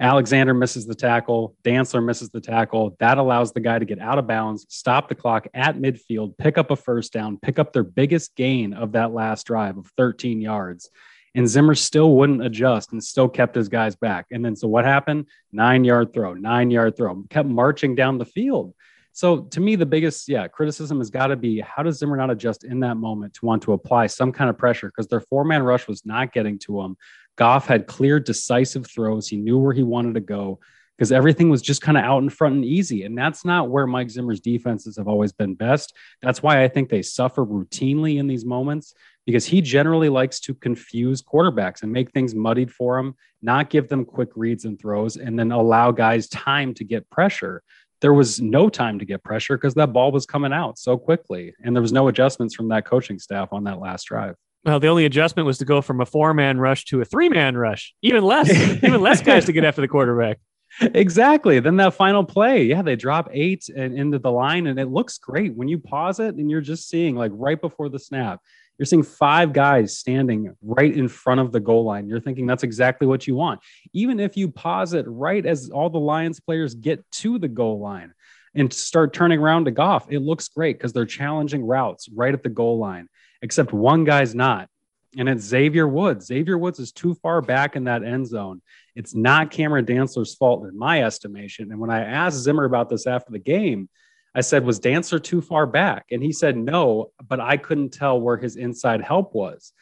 Alexander 0.00 0.54
misses 0.54 0.86
the 0.86 0.94
tackle. 0.94 1.54
Dantzler 1.62 2.04
misses 2.04 2.30
the 2.30 2.40
tackle. 2.40 2.96
That 2.98 3.18
allows 3.18 3.52
the 3.52 3.60
guy 3.60 3.78
to 3.78 3.84
get 3.84 4.00
out 4.00 4.18
of 4.18 4.26
bounds, 4.26 4.66
stop 4.68 5.08
the 5.08 5.14
clock 5.14 5.46
at 5.54 5.76
midfield, 5.76 6.36
pick 6.38 6.58
up 6.58 6.70
a 6.70 6.76
first 6.76 7.12
down, 7.12 7.38
pick 7.38 7.58
up 7.58 7.72
their 7.72 7.84
biggest 7.84 8.34
gain 8.34 8.72
of 8.72 8.92
that 8.92 9.12
last 9.12 9.46
drive 9.46 9.76
of 9.76 9.86
13 9.96 10.40
yards 10.40 10.90
and 11.34 11.48
Zimmer 11.48 11.74
still 11.74 12.12
wouldn't 12.12 12.44
adjust 12.44 12.92
and 12.92 13.02
still 13.02 13.28
kept 13.28 13.54
his 13.54 13.68
guys 13.68 13.94
back. 13.94 14.26
And 14.30 14.44
then 14.44 14.56
so 14.56 14.68
what 14.68 14.84
happened? 14.84 15.26
Nine 15.52 15.84
yard 15.84 16.12
throw, 16.12 16.34
nine 16.34 16.70
yard 16.70 16.96
throw, 16.96 17.22
kept 17.30 17.48
marching 17.48 17.94
down 17.94 18.18
the 18.18 18.24
field. 18.24 18.74
So 19.12 19.42
to 19.42 19.60
me, 19.60 19.76
the 19.76 19.86
biggest 19.86 20.28
yeah 20.28 20.48
criticism 20.48 20.98
has 20.98 21.10
got 21.10 21.28
to 21.28 21.36
be 21.36 21.60
how 21.60 21.82
does 21.82 21.98
Zimmer 21.98 22.16
not 22.16 22.30
adjust 22.30 22.64
in 22.64 22.80
that 22.80 22.96
moment 22.96 23.34
to 23.34 23.44
want 23.44 23.62
to 23.64 23.72
apply 23.72 24.06
some 24.06 24.32
kind 24.32 24.48
of 24.48 24.58
pressure 24.58 24.88
because 24.88 25.08
their 25.08 25.20
four 25.20 25.44
man 25.44 25.62
rush 25.62 25.88
was 25.88 26.06
not 26.06 26.32
getting 26.32 26.58
to 26.60 26.80
him. 26.80 26.96
Goff 27.36 27.66
had 27.66 27.86
clear, 27.86 28.20
decisive 28.20 28.86
throws. 28.86 29.28
He 29.28 29.36
knew 29.36 29.58
where 29.58 29.72
he 29.72 29.82
wanted 29.82 30.14
to 30.14 30.20
go 30.20 30.60
because 31.00 31.12
everything 31.12 31.48
was 31.48 31.62
just 31.62 31.80
kind 31.80 31.96
of 31.96 32.04
out 32.04 32.22
in 32.22 32.28
front 32.28 32.56
and 32.56 32.64
easy. 32.64 33.04
And 33.04 33.16
that's 33.16 33.42
not 33.42 33.70
where 33.70 33.86
Mike 33.86 34.10
Zimmer's 34.10 34.40
defenses 34.40 34.98
have 34.98 35.08
always 35.08 35.32
been 35.32 35.54
best. 35.54 35.96
That's 36.20 36.42
why 36.42 36.62
I 36.62 36.68
think 36.68 36.90
they 36.90 37.00
suffer 37.00 37.42
routinely 37.42 38.18
in 38.18 38.26
these 38.26 38.44
moments 38.44 38.92
because 39.24 39.46
he 39.46 39.62
generally 39.62 40.10
likes 40.10 40.40
to 40.40 40.52
confuse 40.52 41.22
quarterbacks 41.22 41.82
and 41.82 41.90
make 41.90 42.10
things 42.10 42.34
muddied 42.34 42.70
for 42.70 42.96
them, 42.96 43.14
not 43.40 43.70
give 43.70 43.88
them 43.88 44.04
quick 44.04 44.28
reads 44.36 44.66
and 44.66 44.78
throws, 44.78 45.16
and 45.16 45.38
then 45.38 45.52
allow 45.52 45.90
guys 45.90 46.28
time 46.28 46.74
to 46.74 46.84
get 46.84 47.08
pressure. 47.08 47.62
There 48.02 48.12
was 48.12 48.42
no 48.42 48.68
time 48.68 48.98
to 48.98 49.06
get 49.06 49.24
pressure 49.24 49.56
because 49.56 49.74
that 49.74 49.94
ball 49.94 50.12
was 50.12 50.26
coming 50.26 50.52
out 50.52 50.78
so 50.78 50.98
quickly, 50.98 51.54
and 51.64 51.74
there 51.74 51.82
was 51.82 51.92
no 51.92 52.08
adjustments 52.08 52.54
from 52.54 52.68
that 52.68 52.84
coaching 52.84 53.18
staff 53.18 53.54
on 53.54 53.64
that 53.64 53.80
last 53.80 54.04
drive. 54.04 54.36
Well, 54.64 54.80
the 54.80 54.88
only 54.88 55.06
adjustment 55.06 55.46
was 55.46 55.58
to 55.58 55.64
go 55.64 55.80
from 55.80 56.00
a 56.00 56.06
four-man 56.06 56.58
rush 56.58 56.84
to 56.86 57.00
a 57.00 57.04
three-man 57.04 57.56
rush, 57.56 57.94
even 58.02 58.22
less, 58.22 58.50
even 58.50 59.00
less 59.00 59.22
guys 59.22 59.46
to 59.46 59.52
get 59.52 59.64
after 59.64 59.80
the 59.80 59.88
quarterback. 59.88 60.38
Exactly. 60.94 61.58
Then 61.58 61.78
that 61.78 61.94
final 61.94 62.22
play, 62.22 62.62
yeah, 62.62 62.80
they 62.80 62.94
drop 62.94 63.28
eight 63.32 63.68
and 63.68 63.98
into 63.98 64.20
the 64.20 64.30
line, 64.30 64.68
and 64.68 64.78
it 64.78 64.86
looks 64.86 65.18
great 65.18 65.56
when 65.56 65.66
you 65.66 65.80
pause 65.80 66.20
it 66.20 66.36
and 66.36 66.48
you're 66.48 66.60
just 66.60 66.88
seeing 66.88 67.16
like 67.16 67.32
right 67.34 67.60
before 67.60 67.88
the 67.88 67.98
snap 67.98 68.40
you're 68.80 68.86
seeing 68.86 69.02
five 69.02 69.52
guys 69.52 69.98
standing 69.98 70.56
right 70.62 70.96
in 70.96 71.06
front 71.06 71.38
of 71.38 71.52
the 71.52 71.60
goal 71.60 71.84
line. 71.84 72.08
You're 72.08 72.18
thinking 72.18 72.46
that's 72.46 72.62
exactly 72.62 73.06
what 73.06 73.26
you 73.26 73.34
want. 73.34 73.60
Even 73.92 74.18
if 74.18 74.38
you 74.38 74.50
pause 74.50 74.94
it 74.94 75.04
right 75.06 75.44
as 75.44 75.68
all 75.68 75.90
the 75.90 75.98
Lions 75.98 76.40
players 76.40 76.74
get 76.74 77.04
to 77.10 77.38
the 77.38 77.46
goal 77.46 77.78
line 77.78 78.14
and 78.54 78.72
start 78.72 79.12
turning 79.12 79.38
around 79.38 79.66
to 79.66 79.70
Goff, 79.70 80.10
it 80.10 80.20
looks 80.20 80.48
great 80.48 80.78
because 80.78 80.94
they're 80.94 81.04
challenging 81.04 81.62
routes 81.62 82.08
right 82.08 82.32
at 82.32 82.42
the 82.42 82.48
goal 82.48 82.78
line, 82.78 83.10
except 83.42 83.72
one 83.72 84.04
guy's 84.04 84.34
not. 84.34 84.68
And 85.16 85.28
it's 85.28 85.44
Xavier 85.44 85.88
Woods. 85.88 86.26
Xavier 86.26 86.56
Woods 86.56 86.78
is 86.78 86.92
too 86.92 87.14
far 87.14 87.42
back 87.42 87.74
in 87.74 87.84
that 87.84 88.04
end 88.04 88.28
zone. 88.28 88.62
It's 88.94 89.14
not 89.14 89.50
Cameron 89.50 89.84
Dantzler's 89.84 90.34
fault, 90.34 90.66
in 90.66 90.78
my 90.78 91.02
estimation. 91.02 91.72
And 91.72 91.80
when 91.80 91.90
I 91.90 92.04
asked 92.04 92.38
Zimmer 92.38 92.64
about 92.64 92.88
this 92.88 93.06
after 93.06 93.32
the 93.32 93.40
game, 93.40 93.88
I 94.34 94.42
said, 94.42 94.64
Was 94.64 94.78
Dantzler 94.78 95.22
too 95.22 95.40
far 95.40 95.66
back? 95.66 96.06
And 96.12 96.22
he 96.22 96.32
said, 96.32 96.56
No, 96.56 97.10
but 97.26 97.40
I 97.40 97.56
couldn't 97.56 97.90
tell 97.90 98.20
where 98.20 98.36
his 98.36 98.56
inside 98.56 99.02
help 99.02 99.34
was. 99.34 99.72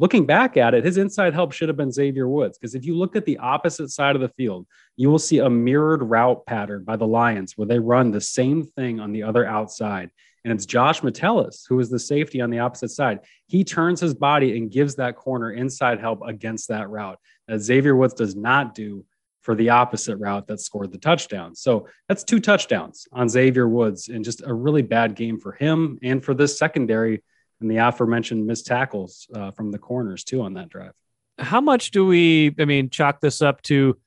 Looking 0.00 0.26
back 0.26 0.56
at 0.56 0.74
it, 0.74 0.84
his 0.84 0.96
inside 0.96 1.34
help 1.34 1.52
should 1.52 1.68
have 1.68 1.76
been 1.76 1.92
Xavier 1.92 2.28
Woods. 2.28 2.56
Because 2.56 2.76
if 2.76 2.86
you 2.86 2.96
look 2.96 3.16
at 3.16 3.24
the 3.26 3.38
opposite 3.38 3.90
side 3.90 4.14
of 4.14 4.22
the 4.22 4.28
field, 4.30 4.66
you 4.96 5.10
will 5.10 5.18
see 5.18 5.38
a 5.38 5.50
mirrored 5.50 6.04
route 6.04 6.46
pattern 6.46 6.84
by 6.84 6.96
the 6.96 7.06
Lions 7.06 7.54
where 7.56 7.66
they 7.66 7.80
run 7.80 8.12
the 8.12 8.20
same 8.20 8.62
thing 8.64 9.00
on 9.00 9.12
the 9.12 9.24
other 9.24 9.44
outside. 9.44 10.10
And 10.44 10.52
it's 10.52 10.66
Josh 10.66 11.02
Metellus, 11.02 11.66
who 11.68 11.78
is 11.80 11.90
the 11.90 11.98
safety 11.98 12.40
on 12.40 12.50
the 12.50 12.60
opposite 12.60 12.90
side. 12.90 13.20
He 13.46 13.64
turns 13.64 14.00
his 14.00 14.14
body 14.14 14.56
and 14.56 14.70
gives 14.70 14.96
that 14.96 15.16
corner 15.16 15.52
inside 15.52 16.00
help 16.00 16.22
against 16.24 16.68
that 16.68 16.88
route 16.88 17.18
that 17.46 17.60
Xavier 17.60 17.96
Woods 17.96 18.14
does 18.14 18.36
not 18.36 18.74
do 18.74 19.04
for 19.40 19.54
the 19.54 19.70
opposite 19.70 20.16
route 20.16 20.46
that 20.46 20.60
scored 20.60 20.92
the 20.92 20.98
touchdown. 20.98 21.54
So 21.54 21.88
that's 22.08 22.24
two 22.24 22.40
touchdowns 22.40 23.08
on 23.12 23.28
Xavier 23.28 23.68
Woods 23.68 24.08
and 24.08 24.24
just 24.24 24.42
a 24.44 24.52
really 24.52 24.82
bad 24.82 25.14
game 25.14 25.40
for 25.40 25.52
him 25.52 25.98
and 26.02 26.22
for 26.22 26.34
this 26.34 26.58
secondary 26.58 27.22
and 27.60 27.70
the 27.70 27.78
aforementioned 27.78 28.46
missed 28.46 28.66
tackles 28.66 29.26
uh, 29.34 29.50
from 29.52 29.70
the 29.70 29.78
corners 29.78 30.24
too 30.24 30.42
on 30.42 30.54
that 30.54 30.68
drive. 30.68 30.92
How 31.38 31.60
much 31.60 31.92
do 31.92 32.04
we, 32.04 32.54
I 32.58 32.64
mean, 32.64 32.90
chalk 32.90 33.20
this 33.20 33.40
up 33.40 33.62
to 33.62 33.98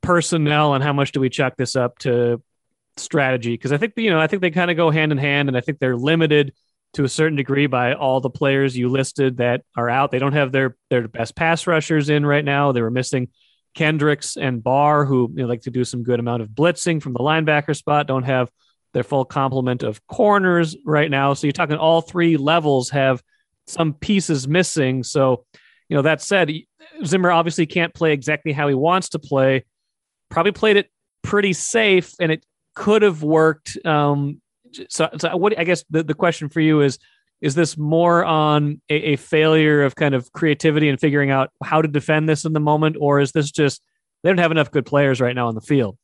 personnel 0.00 0.74
and 0.74 0.82
how 0.82 0.92
much 0.92 1.12
do 1.12 1.20
we 1.20 1.28
chalk 1.28 1.56
this 1.56 1.76
up 1.76 1.98
to 2.00 2.42
strategy? 2.96 3.52
Because 3.54 3.72
I 3.72 3.76
think, 3.76 3.94
you 3.96 4.10
know, 4.10 4.20
I 4.20 4.26
think 4.26 4.42
they 4.42 4.50
kind 4.50 4.70
of 4.70 4.76
go 4.76 4.90
hand 4.90 5.12
in 5.12 5.18
hand 5.18 5.48
and 5.48 5.56
I 5.56 5.60
think 5.60 5.78
they're 5.78 5.96
limited 5.96 6.52
to 6.94 7.04
a 7.04 7.08
certain 7.08 7.36
degree 7.36 7.66
by 7.66 7.94
all 7.94 8.20
the 8.20 8.30
players 8.30 8.76
you 8.76 8.88
listed 8.88 9.38
that 9.38 9.62
are 9.76 9.88
out. 9.88 10.10
They 10.10 10.18
don't 10.18 10.34
have 10.34 10.52
their, 10.52 10.76
their 10.90 11.08
best 11.08 11.34
pass 11.34 11.66
rushers 11.66 12.10
in 12.10 12.26
right 12.26 12.44
now. 12.44 12.72
They 12.72 12.82
were 12.82 12.90
missing 12.90 13.28
Kendricks 13.74 14.36
and 14.36 14.62
Barr, 14.62 15.04
who 15.06 15.30
you 15.34 15.42
know, 15.42 15.48
like 15.48 15.62
to 15.62 15.70
do 15.70 15.84
some 15.84 16.02
good 16.02 16.20
amount 16.20 16.42
of 16.42 16.50
blitzing 16.50 17.02
from 17.02 17.14
the 17.14 17.20
linebacker 17.20 17.74
spot, 17.74 18.06
don't 18.06 18.24
have 18.24 18.50
their 18.92 19.02
full 19.02 19.24
complement 19.24 19.82
of 19.82 20.06
corners 20.06 20.76
right 20.84 21.10
now. 21.10 21.32
So 21.32 21.46
you're 21.46 21.52
talking 21.52 21.76
all 21.76 22.02
three 22.02 22.36
levels 22.36 22.90
have 22.90 23.22
some 23.66 23.94
pieces 23.94 24.46
missing. 24.46 25.02
So, 25.02 25.46
you 25.88 25.96
know, 25.96 26.02
that 26.02 26.20
said, 26.20 26.52
Zimmer 27.04 27.30
obviously 27.30 27.64
can't 27.66 27.94
play 27.94 28.12
exactly 28.12 28.52
how 28.52 28.68
he 28.68 28.74
wants 28.74 29.10
to 29.10 29.18
play. 29.18 29.64
Probably 30.28 30.52
played 30.52 30.76
it 30.76 30.90
pretty 31.22 31.52
safe, 31.52 32.14
and 32.20 32.32
it 32.32 32.44
could 32.74 33.02
have 33.02 33.22
worked. 33.22 33.78
Um, 33.84 34.40
so, 34.88 35.08
so 35.18 35.36
what 35.36 35.58
I 35.58 35.64
guess 35.64 35.84
the, 35.90 36.02
the 36.02 36.14
question 36.14 36.48
for 36.48 36.60
you 36.60 36.80
is 36.80 36.98
is 37.40 37.54
this 37.56 37.76
more 37.76 38.24
on 38.24 38.80
a, 38.88 38.94
a, 38.94 39.16
failure 39.16 39.82
of 39.82 39.96
kind 39.96 40.14
of 40.14 40.32
creativity 40.32 40.88
and 40.88 41.00
figuring 41.00 41.32
out 41.32 41.50
how 41.64 41.82
to 41.82 41.88
defend 41.88 42.28
this 42.28 42.44
in 42.44 42.52
the 42.52 42.60
moment, 42.60 42.96
or 43.00 43.18
is 43.18 43.32
this 43.32 43.50
just 43.50 43.82
they 44.22 44.30
don't 44.30 44.38
have 44.38 44.52
enough 44.52 44.70
good 44.70 44.86
players 44.86 45.20
right 45.20 45.34
now 45.34 45.48
on 45.48 45.56
the 45.56 45.60
field? 45.60 45.98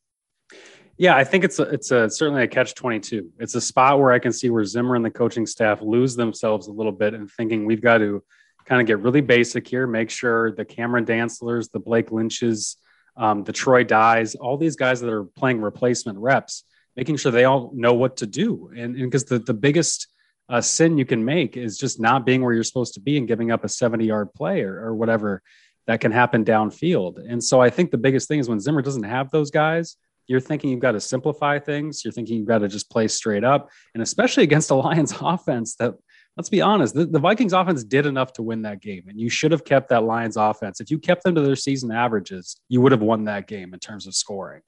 Yeah, 0.97 1.15
I 1.15 1.23
think 1.23 1.45
it's 1.45 1.59
a, 1.59 1.63
it's 1.63 1.91
a 1.91 2.09
certainly 2.09 2.43
a 2.43 2.47
catch 2.47 2.75
twenty 2.75 2.99
two. 2.99 3.29
It's 3.39 3.55
a 3.55 3.61
spot 3.61 3.99
where 3.99 4.11
I 4.11 4.19
can 4.19 4.33
see 4.33 4.49
where 4.49 4.65
Zimmer 4.65 4.95
and 4.95 5.05
the 5.05 5.09
coaching 5.09 5.45
staff 5.45 5.81
lose 5.81 6.15
themselves 6.15 6.67
a 6.67 6.73
little 6.73 6.91
bit 6.91 7.13
and 7.13 7.31
thinking 7.31 7.65
we've 7.65 7.81
got 7.81 7.99
to 7.99 8.21
kind 8.65 8.81
of 8.81 8.87
get 8.87 8.99
really 8.99 9.21
basic 9.21 9.67
here, 9.67 9.87
make 9.87 10.09
sure 10.09 10.51
the 10.51 10.65
Cameron 10.65 11.05
Dantzlers, 11.05 11.71
the 11.71 11.79
Blake 11.79 12.11
Lynches, 12.11 12.77
um, 13.19 13.43
the 13.43 13.53
Troy 13.53 13.83
Dyes, 13.83 14.33
all 14.35 14.57
these 14.57 14.75
guys 14.75 15.01
that 15.01 15.11
are 15.11 15.25
playing 15.25 15.61
replacement 15.61 16.17
reps, 16.17 16.63
making 16.95 17.17
sure 17.17 17.31
they 17.31 17.45
all 17.45 17.71
know 17.75 17.93
what 17.93 18.17
to 18.17 18.25
do. 18.25 18.71
And 18.75 18.95
because 18.95 19.25
the 19.25 19.39
the 19.39 19.53
biggest 19.53 20.07
uh, 20.49 20.61
sin 20.61 20.97
you 20.97 21.05
can 21.05 21.23
make 21.23 21.55
is 21.55 21.77
just 21.77 21.99
not 21.99 22.25
being 22.25 22.41
where 22.41 22.53
you're 22.53 22.63
supposed 22.63 22.95
to 22.95 22.99
be 22.99 23.17
and 23.17 23.27
giving 23.27 23.51
up 23.51 23.63
a 23.63 23.69
70 23.69 24.05
yard 24.05 24.33
play 24.33 24.61
or, 24.61 24.83
or 24.83 24.95
whatever 24.95 25.43
that 25.85 26.01
can 26.01 26.11
happen 26.11 26.43
downfield. 26.43 27.19
And 27.29 27.43
so 27.43 27.61
I 27.61 27.69
think 27.69 27.91
the 27.91 27.97
biggest 27.97 28.27
thing 28.27 28.39
is 28.39 28.49
when 28.49 28.59
Zimmer 28.59 28.81
doesn't 28.81 29.03
have 29.03 29.29
those 29.31 29.51
guys, 29.51 29.95
you're 30.27 30.39
thinking 30.39 30.69
you've 30.69 30.79
got 30.79 30.91
to 30.91 30.99
simplify 30.99 31.57
things. 31.59 32.05
You're 32.05 32.11
thinking 32.11 32.37
you've 32.37 32.47
got 32.47 32.59
to 32.59 32.67
just 32.67 32.89
play 32.89 33.07
straight 33.07 33.43
up. 33.43 33.69
And 33.93 34.03
especially 34.03 34.43
against 34.43 34.69
a 34.69 34.75
Lions 34.75 35.13
offense 35.19 35.75
that, 35.75 35.95
let's 36.39 36.47
be 36.47 36.61
honest, 36.61 36.93
the, 36.93 37.05
the 37.05 37.19
Vikings 37.19 37.51
offense 37.51 37.83
did 37.83 38.05
enough 38.05 38.31
to 38.31 38.41
win 38.41 38.61
that 38.61 38.81
game. 38.81 39.03
And 39.09 39.19
you 39.19 39.29
should 39.29 39.51
have 39.51 39.65
kept 39.65 39.89
that 39.89 40.05
Lions 40.05 40.37
offense. 40.37 40.79
If 40.79 40.89
you 40.89 40.97
kept 40.97 41.25
them 41.25 41.35
to 41.35 41.41
their 41.41 41.57
season 41.57 41.91
averages, 41.91 42.55
you 42.69 42.79
would 42.79 42.93
have 42.93 43.01
won 43.01 43.25
that 43.25 43.45
game 43.45 43.73
in 43.73 43.79
terms 43.81 44.07
of 44.07 44.15
scoring 44.15 44.61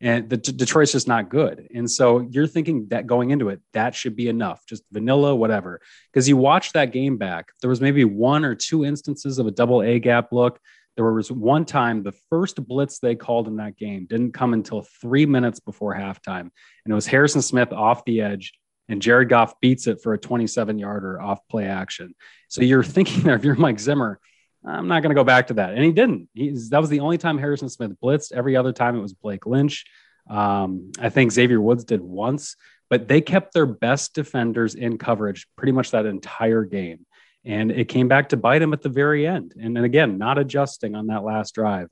and 0.00 0.30
the 0.30 0.38
Detroit's 0.38 0.92
just 0.92 1.08
not 1.08 1.28
good. 1.28 1.68
And 1.74 1.90
so 1.90 2.20
you're 2.30 2.46
thinking 2.46 2.88
that 2.88 3.06
going 3.06 3.30
into 3.30 3.50
it, 3.50 3.60
that 3.74 3.94
should 3.94 4.16
be 4.16 4.28
enough, 4.28 4.64
just 4.66 4.82
vanilla, 4.90 5.36
whatever. 5.36 5.80
Because 6.10 6.26
you 6.26 6.38
watch 6.38 6.72
that 6.72 6.92
game 6.92 7.18
back, 7.18 7.48
there 7.60 7.68
was 7.68 7.82
maybe 7.82 8.04
one 8.04 8.44
or 8.44 8.54
two 8.54 8.84
instances 8.84 9.38
of 9.38 9.46
a 9.46 9.50
double 9.50 9.82
A 9.82 9.98
gap 9.98 10.32
look. 10.32 10.58
There 10.96 11.12
was 11.12 11.30
one 11.30 11.66
time 11.66 12.02
the 12.02 12.14
first 12.30 12.66
blitz 12.66 12.98
they 12.98 13.14
called 13.14 13.46
in 13.46 13.56
that 13.56 13.76
game 13.76 14.06
didn't 14.08 14.32
come 14.32 14.54
until 14.54 14.86
three 15.00 15.26
minutes 15.26 15.60
before 15.60 15.94
halftime, 15.94 16.40
and 16.40 16.92
it 16.92 16.94
was 16.94 17.06
Harrison 17.06 17.42
Smith 17.42 17.72
off 17.72 18.04
the 18.06 18.22
edge. 18.22 18.54
And 18.90 19.00
Jared 19.00 19.28
Goff 19.28 19.58
beats 19.60 19.86
it 19.86 20.02
for 20.02 20.14
a 20.14 20.18
27 20.18 20.76
yarder 20.76 21.20
off 21.20 21.46
play 21.48 21.66
action. 21.66 22.14
So 22.48 22.62
you're 22.62 22.82
thinking 22.96 23.22
there, 23.22 23.36
if 23.36 23.44
you're 23.44 23.54
Mike 23.54 23.78
Zimmer, 23.78 24.18
I'm 24.66 24.88
not 24.88 25.00
going 25.00 25.10
to 25.10 25.18
go 25.18 25.24
back 25.24 25.46
to 25.46 25.54
that. 25.54 25.74
And 25.74 25.84
he 25.84 25.92
didn't. 25.92 26.28
He's, 26.34 26.70
that 26.70 26.80
was 26.80 26.90
the 26.90 27.00
only 27.00 27.16
time 27.16 27.38
Harrison 27.38 27.68
Smith 27.68 27.92
blitzed. 28.02 28.32
Every 28.32 28.56
other 28.56 28.72
time 28.72 28.96
it 28.96 29.00
was 29.00 29.14
Blake 29.14 29.46
Lynch. 29.46 29.86
Um, 30.28 30.90
I 30.98 31.08
think 31.08 31.32
Xavier 31.32 31.60
Woods 31.60 31.84
did 31.84 32.00
once, 32.00 32.56
but 32.90 33.06
they 33.06 33.20
kept 33.20 33.54
their 33.54 33.64
best 33.64 34.14
defenders 34.14 34.74
in 34.74 34.98
coverage 34.98 35.46
pretty 35.56 35.72
much 35.72 35.92
that 35.92 36.04
entire 36.04 36.64
game. 36.64 37.06
And 37.44 37.70
it 37.70 37.86
came 37.86 38.08
back 38.08 38.30
to 38.30 38.36
bite 38.36 38.60
him 38.60 38.72
at 38.72 38.82
the 38.82 38.90
very 38.90 39.26
end. 39.26 39.54
And 39.58 39.74
then 39.74 39.84
again, 39.84 40.18
not 40.18 40.36
adjusting 40.36 40.94
on 40.94 41.06
that 41.06 41.22
last 41.22 41.54
drive. 41.54 41.88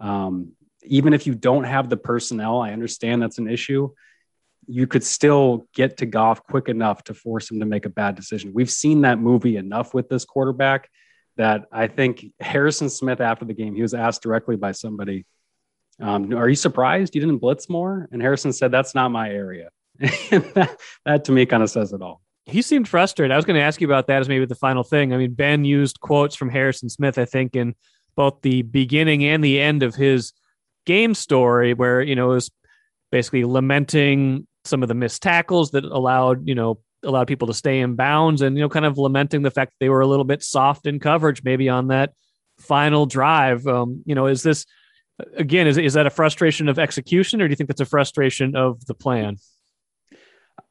Um, 0.00 0.52
even 0.82 1.12
if 1.12 1.26
you 1.26 1.34
don't 1.34 1.64
have 1.64 1.88
the 1.88 1.96
personnel, 1.96 2.60
I 2.60 2.72
understand 2.72 3.20
that's 3.22 3.38
an 3.38 3.48
issue. 3.48 3.90
You 4.68 4.86
could 4.86 5.02
still 5.02 5.66
get 5.74 5.96
to 5.98 6.06
Goff 6.06 6.44
quick 6.44 6.68
enough 6.68 7.02
to 7.04 7.14
force 7.14 7.50
him 7.50 7.60
to 7.60 7.66
make 7.66 7.86
a 7.86 7.90
bad 7.90 8.14
decision. 8.14 8.52
We've 8.54 8.70
seen 8.70 9.00
that 9.00 9.18
movie 9.18 9.56
enough 9.56 9.94
with 9.94 10.08
this 10.08 10.24
quarterback 10.24 10.90
that 11.38 11.66
I 11.72 11.86
think 11.86 12.26
Harrison 12.40 12.90
Smith, 12.90 13.20
after 13.20 13.44
the 13.44 13.54
game, 13.54 13.74
he 13.74 13.82
was 13.82 13.94
asked 13.94 14.22
directly 14.22 14.56
by 14.56 14.72
somebody, 14.72 15.24
um, 16.00 16.34
Are 16.34 16.48
you 16.48 16.56
surprised 16.56 17.14
you 17.14 17.20
didn't 17.20 17.38
blitz 17.38 17.68
more? 17.68 18.08
And 18.12 18.20
Harrison 18.20 18.52
said, 18.52 18.70
That's 18.70 18.94
not 18.94 19.10
my 19.10 19.30
area. 19.30 19.70
that, 19.98 20.76
that 21.04 21.24
to 21.24 21.32
me 21.32 21.46
kind 21.46 21.62
of 21.62 21.70
says 21.70 21.92
it 21.92 22.02
all. 22.02 22.20
He 22.44 22.62
seemed 22.62 22.88
frustrated. 22.88 23.32
I 23.32 23.36
was 23.36 23.44
going 23.44 23.58
to 23.58 23.64
ask 23.64 23.80
you 23.80 23.86
about 23.86 24.06
that 24.08 24.20
as 24.20 24.28
maybe 24.28 24.46
the 24.46 24.54
final 24.54 24.82
thing. 24.82 25.12
I 25.12 25.16
mean, 25.16 25.34
Ben 25.34 25.64
used 25.64 26.00
quotes 26.00 26.34
from 26.34 26.48
Harrison 26.48 26.88
Smith, 26.88 27.18
I 27.18 27.24
think, 27.24 27.54
in 27.54 27.74
both 28.16 28.40
the 28.42 28.62
beginning 28.62 29.24
and 29.24 29.44
the 29.44 29.60
end 29.60 29.82
of 29.82 29.94
his 29.94 30.32
game 30.86 31.14
story, 31.14 31.74
where, 31.74 32.00
you 32.00 32.16
know, 32.16 32.32
it 32.32 32.34
was 32.34 32.50
basically 33.12 33.44
lamenting 33.44 34.46
some 34.64 34.82
of 34.82 34.88
the 34.88 34.94
missed 34.94 35.22
tackles 35.22 35.70
that 35.72 35.84
allowed, 35.84 36.46
you 36.46 36.54
know, 36.54 36.78
allowed 37.02 37.28
people 37.28 37.48
to 37.48 37.54
stay 37.54 37.80
in 37.80 37.94
bounds 37.94 38.42
and, 38.42 38.56
you 38.56 38.62
know, 38.62 38.68
kind 38.68 38.84
of 38.84 38.98
lamenting 38.98 39.42
the 39.42 39.50
fact 39.50 39.72
that 39.72 39.84
they 39.84 39.88
were 39.88 40.00
a 40.00 40.06
little 40.06 40.24
bit 40.24 40.42
soft 40.42 40.86
in 40.86 40.98
coverage, 40.98 41.42
maybe 41.44 41.68
on 41.68 41.88
that 41.88 42.12
final 42.58 43.06
drive. 43.06 43.66
Um, 43.66 44.02
you 44.04 44.14
know, 44.14 44.26
is 44.26 44.42
this, 44.42 44.66
again, 45.36 45.66
is, 45.66 45.78
is 45.78 45.94
that 45.94 46.06
a 46.06 46.10
frustration 46.10 46.68
of 46.68 46.78
execution 46.78 47.40
or 47.40 47.48
do 47.48 47.52
you 47.52 47.56
think 47.56 47.68
that's 47.68 47.80
a 47.80 47.86
frustration 47.86 48.56
of 48.56 48.84
the 48.86 48.94
plan? 48.94 49.36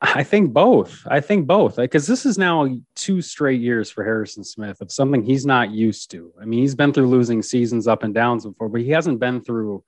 I 0.01 0.24
think 0.24 0.53
both. 0.53 1.08
I 1.08 1.22
think 1.22 1.48
both 1.48 1.77
because 1.77 2.06
this 2.06 2.25
is 2.25 2.38
now 2.38 2.67
two 2.96 3.22
straight 3.22 3.62
years 3.62 3.89
for 3.89 4.03
Harrison 4.03 4.44
Smith 4.44 4.79
of 4.82 4.91
something 4.91 5.24
he's 5.24 5.46
not 5.46 5.72
used 5.72 6.12
to. 6.12 6.32
I 6.39 6.46
mean, 6.46 6.60
he's 6.60 6.75
been 6.75 6.94
through 6.94 7.08
losing 7.08 7.41
seasons 7.41 7.88
up 7.88 8.03
and 8.03 8.13
downs 8.13 8.46
before, 8.46 8.70
but 8.70 8.82
he 8.82 8.89
hasn't 8.89 9.20
been 9.20 9.41
through 9.41 9.84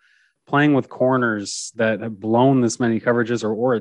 playing 0.50 0.74
with 0.74 0.90
corners 0.90 1.72
that 1.76 2.02
have 2.02 2.20
blown 2.20 2.60
this 2.60 2.80
many 2.80 3.00
coverages 3.00 3.44
or, 3.44 3.54
or 3.54 3.76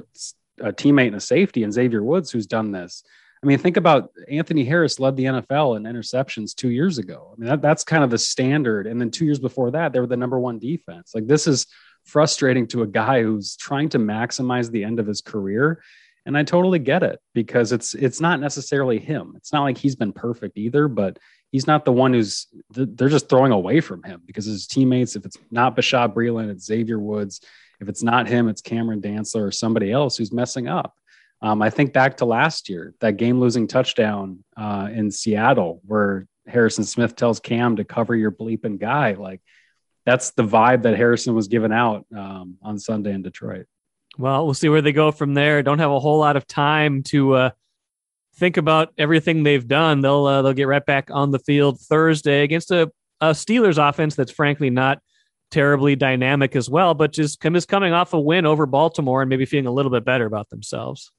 a 0.61 0.73
teammate 0.73 1.09
and 1.09 1.17
a 1.17 1.21
safety 1.21 1.63
and 1.63 1.73
Xavier 1.73 2.03
Woods 2.03 2.31
who's 2.31 2.47
done 2.47 2.73
this. 2.73 3.03
I 3.43 3.47
mean, 3.47 3.59
think 3.59 3.77
about 3.77 4.11
Anthony 4.29 4.65
Harris 4.65 5.01
led 5.01 5.17
the 5.17 5.25
NFL 5.25 5.77
in 5.77 5.85
interceptions 5.85 6.55
two 6.55 6.71
years 6.71 6.99
ago. 6.99 7.33
I 7.33 7.41
mean, 7.41 7.49
that, 7.49 7.63
that's 7.63 7.85
kind 7.85 8.05
of 8.05 8.11
the 8.11 8.19
standard. 8.19 8.87
And 8.87 9.01
then 9.01 9.11
two 9.11 9.25
years 9.25 9.39
before 9.39 9.71
that, 9.71 9.93
they 9.93 10.01
were 10.01 10.07
the 10.07 10.17
number 10.17 10.39
one 10.39 10.59
defense. 10.59 11.13
Like 11.15 11.27
this 11.27 11.47
is 11.47 11.67
frustrating 12.05 12.67
to 12.69 12.83
a 12.83 12.87
guy 12.87 13.23
who's 13.23 13.57
trying 13.57 13.89
to 13.91 13.99
maximize 13.99 14.71
the 14.71 14.85
end 14.85 14.99
of 14.99 15.07
his 15.07 15.23
career. 15.23 15.83
And 16.27 16.37
I 16.37 16.43
totally 16.43 16.81
get 16.81 17.03
it 17.03 17.21
because 17.33 17.73
it's 17.73 17.95
it's 17.95 18.21
not 18.21 18.41
necessarily 18.41 18.99
him. 18.99 19.33
It's 19.37 19.53
not 19.53 19.63
like 19.63 19.79
he's 19.79 19.97
been 19.97 20.13
perfect 20.13 20.59
either, 20.59 20.87
but 20.87 21.19
he's 21.53 21.67
not 21.67 21.85
the 21.85 21.93
one 21.93 22.13
who's 22.13 22.47
they're 22.71 23.09
just 23.09 23.29
throwing 23.29 23.53
away 23.53 23.81
from 23.81 24.03
him 24.03 24.23
because 24.27 24.45
his 24.45 24.67
teammates, 24.67 25.17
if 25.17 25.25
it's 25.25 25.39
not 25.51 25.77
Bashaud 25.77 26.15
Breeland, 26.15 26.51
it's 26.51 26.65
Xavier 26.65 26.99
Woods, 26.99 27.41
if 27.81 27.89
it's 27.89 28.03
not 28.03 28.29
him, 28.29 28.49
it's 28.49 28.61
Cameron 28.61 29.01
Dantzler 29.01 29.49
or 29.49 29.53
somebody 29.53 29.93
else 29.93 30.17
who's 30.17 30.33
messing 30.33 30.69
up. 30.69 30.95
Um, 31.41 31.63
I 31.63 31.71
think 31.71 31.93
back 31.93 32.17
to 32.17 32.25
last 32.25 32.69
year, 32.69 32.95
that 33.01 33.17
game 33.17 33.39
losing 33.39 33.69
touchdown 33.69 34.45
uh, 34.57 34.89
in 34.93 35.11
Seattle, 35.11 35.81
where 35.87 36.27
Harrison 36.49 36.85
Smith 36.85 37.15
tells 37.15 37.39
Cam 37.39 37.77
to 37.77 37.85
cover 37.85 38.17
your 38.17 38.33
bleeping 38.33 38.79
guy. 38.79 39.13
Like 39.13 39.41
that's 40.05 40.31
the 40.31 40.43
vibe 40.43 40.83
that 40.83 40.97
Harrison 40.97 41.35
was 41.35 41.49
giving 41.49 41.73
out 41.73 42.07
um, 42.17 42.57
on 42.63 42.79
Sunday 42.79 43.13
in 43.13 43.23
Detroit. 43.23 43.67
Well, 44.17 44.45
we'll 44.45 44.55
see 44.55 44.69
where 44.69 44.83
they 44.83 44.93
go 44.93 45.13
from 45.13 45.35
there. 45.35 45.63
Don't 45.63 45.79
have 45.79 45.93
a 45.93 46.01
whole 46.01 46.19
lot 46.19 46.37
of 46.37 46.47
time 46.47 47.05
to 47.05 47.35
uh, 47.35 47.51
think 48.39 48.57
about 48.57 48.93
everything 48.97 49.43
they've 49.43 49.67
done. 49.67 50.01
They'll 50.01 50.27
uh, 50.27 50.43
they'll 50.43 50.53
get 50.53 50.69
right 50.69 50.85
back 50.85 51.11
on 51.11 51.31
the 51.31 51.39
field 51.39 51.81
Thursday 51.81 52.43
against 52.43 52.71
a, 52.71 52.91
a 53.21 53.31
Steelers 53.31 53.77
offense 53.77 54.15
that's 54.15 54.33
frankly 54.33 54.71
not 54.71 55.01
terribly 55.51 55.97
dynamic 55.97 56.55
as 56.57 56.71
well, 56.71 56.95
but 56.95 57.13
just 57.13 57.45
is 57.45 57.67
coming 57.67 57.93
off 57.93 58.13
a 58.13 58.21
win 58.21 58.47
over 58.47 58.67
Baltimore 58.67 59.23
and 59.23 59.29
maybe 59.29 59.45
feeling 59.45 59.67
a 59.67 59.73
little 59.73 59.91
bit 59.91 60.05
better 60.05 60.27
about 60.27 60.49
themselves. 60.51 61.11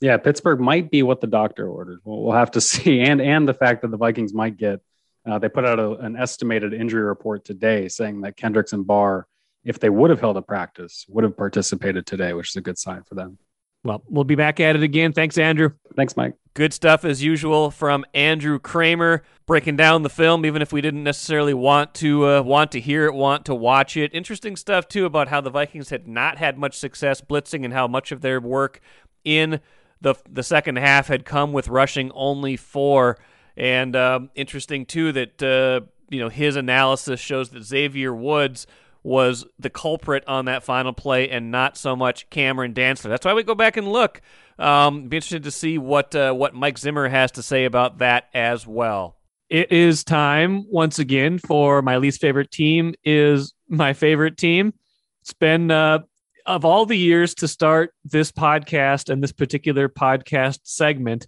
Yeah, 0.00 0.16
Pittsburgh 0.16 0.60
might 0.60 0.90
be 0.90 1.02
what 1.02 1.20
the 1.20 1.26
doctor 1.26 1.68
ordered. 1.68 2.00
We'll, 2.04 2.22
we'll 2.22 2.36
have 2.36 2.52
to 2.52 2.60
see, 2.72 3.00
and 3.00 3.20
and 3.20 3.48
the 3.48 3.54
fact 3.54 3.82
that 3.82 3.90
the 3.90 3.96
Vikings 3.96 4.34
might 4.34 4.56
get. 4.56 4.80
Uh, 5.26 5.38
they 5.38 5.48
put 5.48 5.64
out 5.64 5.78
a, 5.78 5.90
an 5.96 6.16
estimated 6.16 6.72
injury 6.72 7.02
report 7.02 7.44
today 7.44 7.86
saying 7.88 8.22
that 8.22 8.36
Kendricks 8.36 8.72
and 8.72 8.86
Barr, 8.86 9.26
if 9.62 9.78
they 9.78 9.90
would 9.90 10.08
have 10.08 10.20
held 10.20 10.38
a 10.38 10.42
practice, 10.42 11.04
would 11.08 11.24
have 11.24 11.36
participated 11.36 12.06
today, 12.06 12.32
which 12.32 12.50
is 12.50 12.56
a 12.56 12.62
good 12.62 12.78
sign 12.78 13.02
for 13.02 13.14
them. 13.14 13.36
Well, 13.84 14.02
we'll 14.08 14.24
be 14.24 14.34
back 14.34 14.60
at 14.60 14.76
it 14.76 14.82
again. 14.82 15.12
Thanks, 15.12 15.38
Andrew. 15.38 15.70
Thanks, 15.94 16.16
Mike. 16.16 16.34
Good 16.54 16.72
stuff 16.72 17.04
as 17.04 17.22
usual 17.22 17.70
from 17.70 18.04
Andrew 18.12 18.58
Kramer, 18.58 19.22
breaking 19.46 19.76
down 19.76 20.02
the 20.02 20.10
film, 20.10 20.44
even 20.44 20.60
if 20.60 20.72
we 20.72 20.80
didn't 20.80 21.04
necessarily 21.04 21.54
want 21.54 21.94
to 21.94 22.26
uh, 22.26 22.42
want 22.42 22.72
to 22.72 22.80
hear 22.80 23.06
it, 23.06 23.14
want 23.14 23.44
to 23.46 23.54
watch 23.54 23.96
it. 23.96 24.12
Interesting 24.12 24.56
stuff 24.56 24.88
too 24.88 25.04
about 25.04 25.28
how 25.28 25.40
the 25.40 25.50
Vikings 25.50 25.90
had 25.90 26.08
not 26.08 26.38
had 26.38 26.58
much 26.58 26.76
success 26.76 27.20
blitzing 27.20 27.64
and 27.64 27.72
how 27.72 27.86
much 27.86 28.10
of 28.10 28.20
their 28.20 28.40
work 28.40 28.80
in 29.24 29.60
the 30.00 30.16
the 30.28 30.42
second 30.42 30.78
half 30.78 31.06
had 31.06 31.24
come 31.24 31.52
with 31.52 31.68
rushing 31.68 32.10
only 32.12 32.56
four. 32.56 33.18
And 33.56 33.94
um, 33.94 34.30
interesting 34.34 34.86
too 34.86 35.12
that 35.12 35.42
uh, 35.42 35.86
you 36.10 36.18
know 36.20 36.28
his 36.28 36.56
analysis 36.56 37.20
shows 37.20 37.50
that 37.50 37.62
Xavier 37.62 38.12
Woods 38.12 38.66
was 39.02 39.44
the 39.58 39.70
culprit 39.70 40.24
on 40.26 40.46
that 40.46 40.62
final 40.62 40.92
play 40.92 41.28
and 41.30 41.50
not 41.50 41.76
so 41.76 41.94
much 41.96 42.28
Cameron 42.30 42.74
Dantzler. 42.74 43.08
That's 43.08 43.24
why 43.24 43.34
we 43.34 43.42
go 43.42 43.54
back 43.54 43.76
and 43.76 43.88
look. 43.88 44.20
Um, 44.58 45.08
be 45.08 45.16
interested 45.18 45.44
to 45.44 45.50
see 45.50 45.78
what 45.78 46.14
uh, 46.14 46.32
what 46.32 46.54
Mike 46.54 46.78
Zimmer 46.78 47.08
has 47.08 47.32
to 47.32 47.42
say 47.42 47.64
about 47.64 47.98
that 47.98 48.28
as 48.34 48.66
well. 48.66 49.16
It 49.48 49.72
is 49.72 50.04
time 50.04 50.64
once 50.68 50.98
again 50.98 51.38
for 51.38 51.80
my 51.80 51.96
least 51.96 52.20
favorite 52.20 52.50
team 52.50 52.94
is 53.04 53.54
my 53.68 53.92
favorite 53.94 54.36
team. 54.36 54.74
It's 55.22 55.32
been 55.32 55.70
uh, 55.70 56.00
of 56.44 56.64
all 56.64 56.86
the 56.86 56.98
years 56.98 57.34
to 57.36 57.48
start 57.48 57.94
this 58.04 58.32
podcast 58.32 59.10
and 59.10 59.22
this 59.22 59.32
particular 59.32 59.88
podcast 59.88 60.60
segment. 60.64 61.26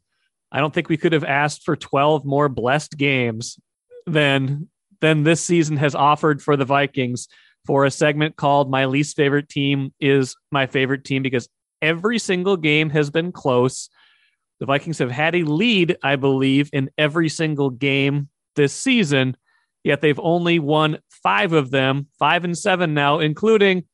I 0.53 0.59
don't 0.59 0.75
think 0.75 0.89
we 0.89 0.97
could 0.97 1.13
have 1.13 1.25
asked 1.25 1.63
for 1.63 1.77
12 1.77 2.25
more 2.25 2.49
blessed 2.49 2.97
games 2.97 3.59
than 4.07 4.69
than 5.01 5.23
this 5.23 5.43
season 5.43 5.77
has 5.77 5.95
offered 5.95 6.43
for 6.43 6.57
the 6.57 6.65
Vikings 6.65 7.29
for 7.67 7.85
a 7.85 7.91
segment 7.91 8.37
called 8.37 8.71
My 8.71 8.87
Least 8.87 9.17
Favorite 9.17 9.49
Team 9.49 9.93
is 10.01 10.37
My 10.51 10.67
Favorite 10.67 11.05
Team 11.05 11.23
because 11.23 11.49
every 11.83 12.19
single 12.19 12.57
game 12.57 12.91
has 12.91 13.11
been 13.11 13.33
close. 13.33 13.89
The 14.59 14.67
Vikings 14.67 14.99
have 14.99 15.11
had 15.11 15.35
a 15.35 15.45
lead, 15.45 15.97
I 16.03 16.17
believe, 16.17 16.71
in 16.73 16.91
every 16.99 17.29
single 17.29 17.71
game 17.71 18.29
this 18.57 18.73
season, 18.73 19.37
yet 19.85 20.01
they've 20.01 20.21
only 20.21 20.59
won 20.59 20.99
five 21.23 21.53
of 21.53 21.71
them, 21.71 22.09
five 22.19 22.45
and 22.45 22.57
seven 22.57 22.93
now, 22.93 23.21
including 23.21 23.85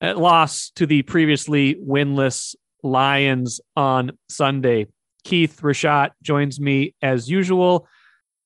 a 0.00 0.14
loss 0.14 0.70
to 0.76 0.86
the 0.86 1.02
previously 1.02 1.74
winless 1.76 2.54
Lions 2.82 3.60
on 3.76 4.12
Sunday. 4.28 4.86
Keith 5.24 5.60
Rashat 5.62 6.10
joins 6.22 6.60
me 6.60 6.94
as 7.00 7.30
usual. 7.30 7.88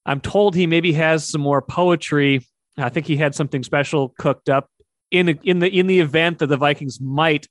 I'm 0.07 0.21
told 0.21 0.55
he 0.55 0.67
maybe 0.67 0.93
has 0.93 1.29
some 1.29 1.41
more 1.41 1.61
poetry 1.61 2.47
I 2.79 2.89
think 2.89 3.07
he 3.07 3.17
had 3.17 3.35
something 3.35 3.63
special 3.63 4.15
cooked 4.19 4.49
up 4.49 4.69
in 5.11 5.29
in 5.43 5.59
the 5.59 5.69
in 5.69 5.87
the 5.87 6.01
event 6.01 6.39
that 6.39 6.49
the 6.49 6.57
Vikings 6.57 7.01
might 7.01 7.47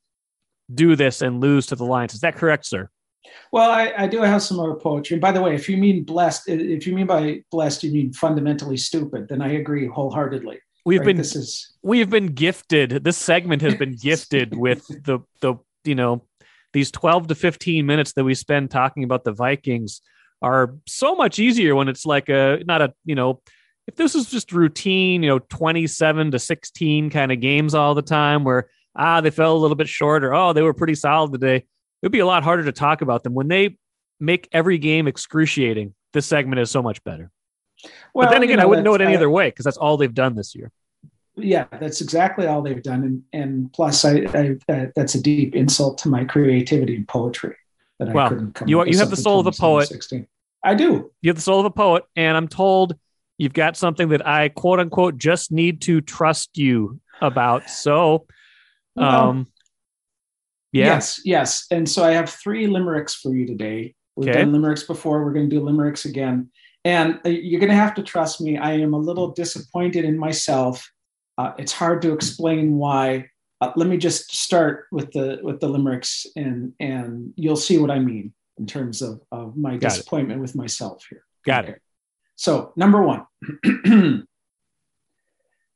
do 0.73 0.95
this 0.95 1.21
and 1.21 1.39
lose 1.39 1.65
to 1.67 1.75
the 1.75 1.85
Lions. 1.85 2.13
Is 2.13 2.21
that 2.21 2.35
correct, 2.35 2.65
sir? 2.65 2.89
Well, 3.51 3.71
I, 3.71 3.93
I 3.97 4.07
do 4.07 4.21
have 4.21 4.41
some 4.41 4.57
more 4.57 4.77
poetry. 4.79 5.15
And 5.15 5.21
by 5.21 5.31
the 5.31 5.41
way, 5.41 5.55
if 5.55 5.67
you 5.67 5.77
mean 5.77 6.03
blessed, 6.03 6.47
if 6.47 6.87
you 6.87 6.93
mean 6.93 7.07
by 7.07 7.41
blessed, 7.51 7.83
you 7.83 7.91
mean 7.91 8.13
fundamentally 8.13 8.77
stupid, 8.77 9.27
then 9.29 9.41
I 9.41 9.53
agree 9.53 9.87
wholeheartedly. 9.87 10.59
We've 10.85 10.99
right? 10.99 11.07
been 11.07 11.17
this 11.17 11.35
is 11.35 11.73
we've 11.81 12.09
been 12.09 12.27
gifted. 12.27 13.03
This 13.03 13.17
segment 13.17 13.61
has 13.61 13.75
been 13.75 13.95
gifted 13.95 14.55
with 14.57 14.87
the 14.87 15.19
the 15.41 15.55
you 15.83 15.95
know 15.95 16.25
these 16.73 16.91
12 16.91 17.27
to 17.27 17.35
15 17.35 17.85
minutes 17.85 18.13
that 18.13 18.23
we 18.23 18.35
spend 18.35 18.71
talking 18.71 19.03
about 19.03 19.23
the 19.23 19.31
Vikings 19.31 20.01
are 20.41 20.75
so 20.85 21.15
much 21.15 21.39
easier 21.39 21.75
when 21.75 21.87
it's 21.87 22.05
like 22.05 22.29
a 22.29 22.61
not 22.65 22.81
a 22.81 22.93
you 23.03 23.15
know 23.15 23.41
if 23.87 23.95
this 23.95 24.13
was 24.13 24.29
just 24.29 24.51
routine, 24.51 25.23
you 25.23 25.29
know, 25.29 25.39
27 25.39 26.31
to 26.31 26.39
16 26.39 27.09
kind 27.09 27.31
of 27.31 27.39
games 27.39 27.73
all 27.73 27.95
the 27.95 28.01
time 28.01 28.43
where, 28.43 28.69
ah, 28.95 29.21
they 29.21 29.29
fell 29.29 29.55
a 29.55 29.57
little 29.57 29.75
bit 29.75 29.87
short 29.87 30.23
or, 30.23 30.33
oh, 30.33 30.53
they 30.53 30.61
were 30.61 30.73
pretty 30.73 30.95
solid 30.95 31.31
today, 31.31 31.57
it 31.57 31.65
would 32.03 32.11
be 32.11 32.19
a 32.19 32.25
lot 32.25 32.43
harder 32.43 32.63
to 32.65 32.71
talk 32.71 33.01
about 33.01 33.23
them. 33.23 33.33
When 33.33 33.47
they 33.47 33.77
make 34.19 34.49
every 34.51 34.77
game 34.77 35.07
excruciating, 35.07 35.93
this 36.13 36.25
segment 36.25 36.59
is 36.59 36.69
so 36.69 36.83
much 36.83 37.03
better. 37.03 37.31
Well, 38.13 38.27
but 38.27 38.31
then 38.31 38.43
again, 38.43 38.51
you 38.51 38.57
know, 38.57 38.63
I 38.63 38.65
wouldn't 38.65 38.85
know 38.85 38.95
it 38.95 39.01
any 39.01 39.13
I, 39.13 39.15
other 39.15 39.29
way 39.29 39.49
because 39.49 39.65
that's 39.65 39.77
all 39.77 39.97
they've 39.97 40.13
done 40.13 40.35
this 40.35 40.55
year. 40.55 40.71
Yeah, 41.35 41.65
that's 41.79 42.01
exactly 42.01 42.47
all 42.47 42.63
they've 42.63 42.81
done, 42.81 43.03
and 43.03 43.23
and 43.31 43.71
plus, 43.71 44.03
I, 44.03 44.25
I 44.33 44.57
uh, 44.67 44.85
that's 44.95 45.13
a 45.13 45.21
deep 45.21 45.55
insult 45.55 45.99
to 45.99 46.09
my 46.09 46.25
creativity 46.25 46.95
and 46.95 47.07
poetry 47.07 47.55
that 47.99 48.11
well, 48.11 48.25
I 48.25 48.29
couldn't 48.29 48.55
come. 48.55 48.67
You 48.67 48.83
you 48.85 48.97
have 48.97 49.11
the 49.11 49.17
soul 49.17 49.39
of 49.39 49.45
a 49.45 49.51
poet. 49.51 49.91
I 50.63 50.73
do. 50.73 51.11
You 51.21 51.29
have 51.29 51.35
the 51.35 51.43
soul 51.43 51.59
of 51.59 51.67
a 51.67 51.69
poet, 51.69 52.05
and 52.15 52.35
I'm 52.35 52.47
told 52.47 52.95
You've 53.37 53.53
got 53.53 53.77
something 53.77 54.09
that 54.09 54.25
I 54.25 54.49
quote 54.49 54.79
unquote 54.79 55.17
just 55.17 55.51
need 55.51 55.81
to 55.83 56.01
trust 56.01 56.57
you 56.57 56.99
about. 57.21 57.69
So, 57.69 58.25
um, 58.95 59.05
well, 59.05 59.45
yeah. 60.71 60.85
yes, 60.85 61.21
yes. 61.23 61.65
And 61.71 61.87
so 61.87 62.03
I 62.03 62.11
have 62.11 62.29
three 62.29 62.67
limericks 62.67 63.15
for 63.15 63.33
you 63.35 63.45
today. 63.45 63.95
We've 64.15 64.29
okay. 64.29 64.39
done 64.39 64.51
limericks 64.51 64.83
before. 64.83 65.23
We're 65.23 65.33
going 65.33 65.49
to 65.49 65.55
do 65.55 65.63
limericks 65.63 66.05
again. 66.05 66.49
And 66.83 67.19
uh, 67.25 67.29
you're 67.29 67.59
going 67.59 67.69
to 67.69 67.75
have 67.75 67.93
to 67.95 68.03
trust 68.03 68.41
me. 68.41 68.57
I 68.57 68.73
am 68.73 68.93
a 68.93 68.97
little 68.97 69.31
disappointed 69.31 70.05
in 70.05 70.17
myself. 70.17 70.89
Uh, 71.37 71.53
it's 71.59 71.73
hard 71.73 72.01
to 72.01 72.13
explain 72.13 72.77
why. 72.77 73.29
Uh, 73.61 73.71
let 73.75 73.87
me 73.87 73.97
just 73.97 74.35
start 74.35 74.85
with 74.91 75.11
the 75.11 75.39
with 75.41 75.59
the 75.59 75.67
limericks, 75.67 76.27
and 76.35 76.73
and 76.79 77.33
you'll 77.35 77.55
see 77.55 77.77
what 77.79 77.89
I 77.89 77.99
mean 77.99 78.33
in 78.57 78.65
terms 78.65 79.01
of, 79.01 79.21
of 79.31 79.57
my 79.57 79.77
Got 79.77 79.89
disappointment 79.89 80.39
it. 80.39 80.41
with 80.41 80.55
myself 80.55 81.03
here. 81.09 81.23
Got 81.45 81.65
okay. 81.65 81.73
it. 81.73 81.81
So, 82.37 82.71
number 82.75 83.01
one, 83.01 83.25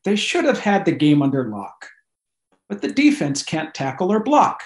they 0.06 0.16
should 0.16 0.46
have 0.46 0.60
had 0.60 0.86
the 0.86 0.92
game 0.92 1.24
under 1.24 1.50
lock, 1.50 1.90
but 2.70 2.84
the 2.84 2.92
defense 2.92 3.42
can't 3.42 3.74
tackle 3.74 4.12
or 4.12 4.20
block. 4.22 4.62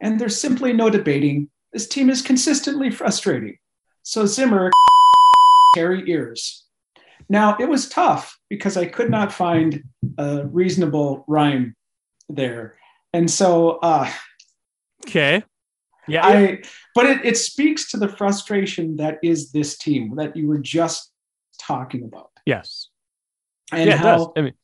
And 0.00 0.18
there's 0.18 0.40
simply 0.40 0.72
no 0.72 0.88
debating. 0.88 1.50
This 1.72 1.86
team 1.86 2.08
is 2.08 2.22
consistently 2.22 2.90
frustrating. 2.90 3.58
So, 4.04 4.24
Zimmer, 4.24 4.70
carry 5.74 6.08
ears. 6.10 6.64
Now, 7.28 7.58
it 7.60 7.68
was 7.68 7.90
tough 7.90 8.38
because 8.48 8.78
I 8.78 8.86
could 8.86 9.10
not 9.10 9.30
find 9.30 9.84
a 10.16 10.46
reasonable 10.46 11.24
rhyme 11.28 11.76
there. 12.30 12.78
And 13.12 13.30
so, 13.30 13.78
uh, 13.82 14.10
okay. 15.06 15.42
Yeah. 16.06 16.26
I, 16.26 16.62
but 16.94 17.04
it, 17.04 17.24
it 17.26 17.36
speaks 17.36 17.90
to 17.90 17.98
the 17.98 18.08
frustration 18.08 18.96
that 18.96 19.18
is 19.22 19.52
this 19.52 19.76
team 19.76 20.16
that 20.16 20.34
you 20.34 20.46
were 20.46 20.58
just 20.58 21.12
talking 21.58 22.04
about. 22.04 22.30
Yes. 22.46 22.88
And 23.72 23.90
yeah, 23.90 23.96
how 23.96 24.32
I 24.36 24.40
mean, 24.42 24.54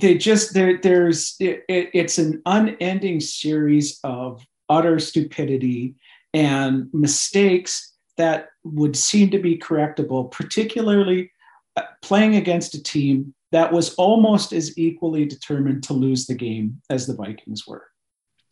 they 0.00 0.16
just 0.16 0.54
there 0.54 0.78
there's 0.80 1.36
it, 1.38 1.64
it, 1.68 1.90
it's 1.94 2.18
an 2.18 2.42
unending 2.46 3.20
series 3.20 3.98
of 4.04 4.42
utter 4.68 4.98
stupidity 4.98 5.94
and 6.34 6.88
mistakes 6.92 7.94
that 8.16 8.48
would 8.64 8.96
seem 8.96 9.30
to 9.30 9.38
be 9.38 9.56
correctable, 9.56 10.30
particularly 10.30 11.30
uh, 11.76 11.82
playing 12.02 12.36
against 12.36 12.74
a 12.74 12.82
team 12.82 13.34
that 13.52 13.72
was 13.72 13.94
almost 13.94 14.52
as 14.52 14.76
equally 14.76 15.24
determined 15.24 15.82
to 15.84 15.92
lose 15.92 16.26
the 16.26 16.34
game 16.34 16.80
as 16.90 17.06
the 17.06 17.14
Vikings 17.14 17.66
were. 17.66 17.86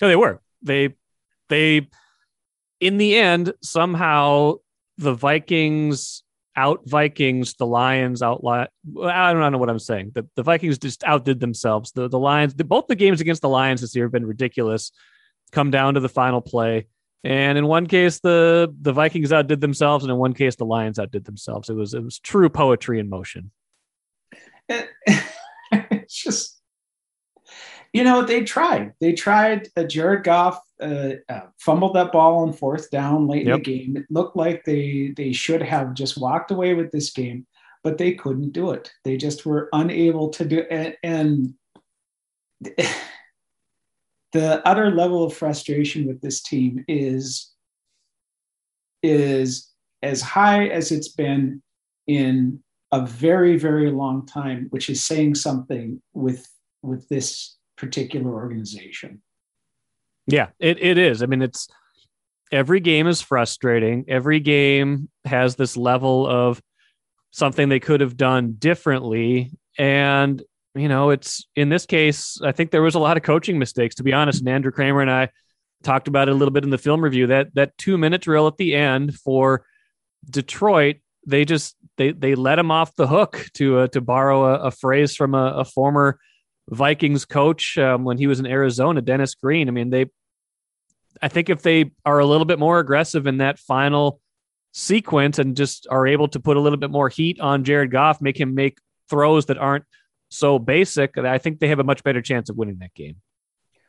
No, 0.01 0.09
they 0.09 0.17
were. 0.17 0.41
They 0.63 0.95
they 1.49 1.89
in 2.81 2.99
the 2.99 3.17
end 3.17 3.53
somehow 3.63 4.55
the 4.99 5.15
Vikings 5.15 6.23
out 6.57 6.81
Vikings, 6.87 7.55
the 7.55 7.67
Lions 7.67 8.23
out. 8.23 8.43
I 8.45 8.69
don't 9.33 9.53
know 9.53 9.59
what 9.59 9.71
I'm 9.71 9.79
saying. 9.79 10.13
The, 10.15 10.27
the 10.37 10.43
Vikings 10.43 10.79
just 10.79 11.05
outdid 11.05 11.41
themselves. 11.41 11.93
The 11.93 12.09
the 12.09 12.19
Lions, 12.19 12.55
the, 12.55 12.65
both 12.65 12.87
the 12.87 12.95
games 12.95 13.21
against 13.21 13.43
the 13.43 13.49
Lions 13.49 13.81
this 13.81 13.95
year 13.95 14.07
have 14.07 14.13
been 14.13 14.27
ridiculous. 14.27 14.93
Come 15.53 15.71
down 15.71 15.95
to 15.95 16.01
the 16.01 16.09
final 16.09 16.41
play, 16.41 16.87
and 17.23 17.57
in 17.59 17.67
one 17.67 17.87
case 17.87 18.21
the 18.21 18.75
the 18.81 18.93
Vikings 18.93 19.33
outdid 19.33 19.61
themselves, 19.61 20.05
and 20.05 20.11
in 20.11 20.17
one 20.17 20.35
case 20.35 20.57
the 20.57 20.65
Lions 20.65 20.99
outdid 20.99 21.25
themselves. 21.25 21.69
It 21.69 21.75
was 21.75 21.95
it 21.95 22.03
was 22.03 22.19
true 22.19 22.49
poetry 22.49 22.99
in 22.99 23.09
motion. 23.09 23.51
it's 24.69 26.23
just 26.23 26.56
you 27.97 28.05
know, 28.05 28.21
they 28.21 28.45
tried. 28.45 28.93
They 29.01 29.15
tried. 29.15 29.71
Uh, 29.75 29.85
Jared 29.85 30.23
Goff 30.23 30.61
uh, 30.83 31.13
uh, 31.31 31.47
fumbled 31.59 31.95
that 31.95 32.13
ball 32.13 32.41
on 32.41 32.53
fourth 32.53 32.91
down 32.91 33.27
late 33.27 33.47
yep. 33.47 33.55
in 33.57 33.63
the 33.63 33.65
game. 33.65 33.97
It 33.97 34.05
looked 34.11 34.37
like 34.37 34.65
they 34.67 35.15
they 35.17 35.33
should 35.33 35.63
have 35.63 35.95
just 35.95 36.19
walked 36.19 36.51
away 36.51 36.75
with 36.75 36.93
this 36.93 37.11
game, 37.11 37.47
but 37.83 37.97
they 37.97 38.13
couldn't 38.13 38.53
do 38.53 38.73
it. 38.73 38.93
They 39.05 39.17
just 39.17 39.47
were 39.47 39.71
unable 39.73 40.29
to 40.29 40.45
do 40.45 40.59
it. 40.59 40.99
And, 41.03 41.55
and 42.63 42.77
the 44.33 44.69
utter 44.69 44.91
level 44.91 45.25
of 45.25 45.33
frustration 45.33 46.07
with 46.07 46.21
this 46.21 46.43
team 46.43 46.85
is 46.89 47.51
is 49.03 49.73
as 50.03 50.21
high 50.21 50.67
as 50.67 50.93
it's 50.93 51.09
been 51.09 51.63
in 52.07 52.63
a 52.93 53.07
very 53.07 53.57
very 53.57 53.91
long 53.91 54.27
time, 54.27 54.67
which 54.69 54.91
is 54.91 55.03
saying 55.03 55.37
something 55.37 56.03
with 56.13 56.47
with 56.83 57.09
this 57.09 57.57
particular 57.77 58.33
organization. 58.33 59.23
Yeah, 60.27 60.49
it, 60.59 60.83
it 60.83 60.99
is. 60.99 61.23
I 61.23 61.27
mean, 61.27 61.43
it's 61.43 61.69
every 62.51 62.81
game 62.81 63.07
is 63.07 63.21
frustrating. 63.21 64.05
Every 64.09 64.41
game 64.41 65.09
has 65.25 65.57
this 65.57 65.77
level 65.77 66.27
of 66.27 66.61
something 67.31 67.69
they 67.69 67.81
could 67.81 68.01
have 68.01 68.17
done 68.17 68.55
differently. 68.59 69.53
And, 69.79 70.43
you 70.75 70.89
know, 70.89 71.11
it's 71.11 71.47
in 71.55 71.69
this 71.69 71.87
case, 71.87 72.41
I 72.43 72.53
think 72.53 72.71
there 72.71 72.83
was 72.83 72.95
a 72.95 73.01
lot 73.01 73.17
of 73.17 73.23
coaching 73.23 73.59
mistakes, 73.59 73.97
to 73.97 74.03
be 74.03 74.13
honest. 74.13 74.41
And 74.41 74.49
Andrew 74.49 74.73
Kramer 74.73 75.01
and 75.01 75.11
I 75.11 75.31
talked 75.83 76.09
about 76.09 76.29
it 76.29 76.33
a 76.33 76.35
little 76.35 76.53
bit 76.53 76.65
in 76.65 76.71
the 76.71 76.79
film 76.79 77.03
review 77.03 77.29
that 77.29 77.55
that 77.55 77.77
two 77.79 77.99
minute 77.99 78.23
drill 78.23 78.47
at 78.47 78.57
the 78.57 78.75
end 78.75 79.15
for 79.15 79.65
Detroit. 80.29 80.97
They 81.27 81.45
just 81.45 81.77
they 81.97 82.13
they 82.13 82.35
let 82.35 82.59
him 82.59 82.71
off 82.71 82.95
the 82.97 83.07
hook 83.07 83.47
to 83.55 83.81
uh, 83.81 83.87
to 83.89 84.01
borrow 84.01 84.45
a, 84.47 84.55
a, 84.67 84.71
phrase 84.71 85.15
from 85.17 85.35
a, 85.35 85.47
a 85.59 85.65
former 85.65 86.19
Vikings 86.71 87.25
coach 87.25 87.79
um, 87.79 88.05
when 88.05 88.19
he 88.19 88.27
was 88.27 88.41
in 88.41 88.47
Arizona, 88.47 89.01
Dennis 89.01 89.35
Green. 89.35 89.69
I 89.69 89.71
mean, 89.71 89.91
they 89.91 90.07
I 91.23 91.29
think 91.29 91.49
if 91.49 91.63
they 91.63 91.93
are 92.05 92.19
a 92.19 92.27
little 92.27 92.45
bit 92.45 92.59
more 92.59 92.79
aggressive 92.79 93.27
in 93.27 93.39
that 93.39 93.59
final 93.59 94.21
sequence 94.73 95.39
and 95.39 95.57
just 95.57 95.87
are 95.91 96.07
able 96.07 96.29
to 96.29 96.41
put 96.41 96.57
a 96.57 96.61
little 96.61 96.79
bit 96.79 96.91
more 96.91 97.09
heat 97.09 97.41
on 97.41 97.65
Jared 97.65 97.91
Goff, 97.91 98.21
make 98.21 98.39
him 98.39 98.55
make 98.55 98.79
throws 99.09 99.47
that 99.47 99.59
aren't 99.59 99.85
so 100.29 100.59
basic, 100.59 101.17
I 101.17 101.39
think 101.39 101.61
they 101.61 101.69
have 101.69 101.79
a 101.79 101.85
much 101.85 102.03
better 102.03 102.21
chance 102.21 102.51
of 102.51 102.57
winning 102.57 102.79
that 102.81 102.95
game. 102.95 103.17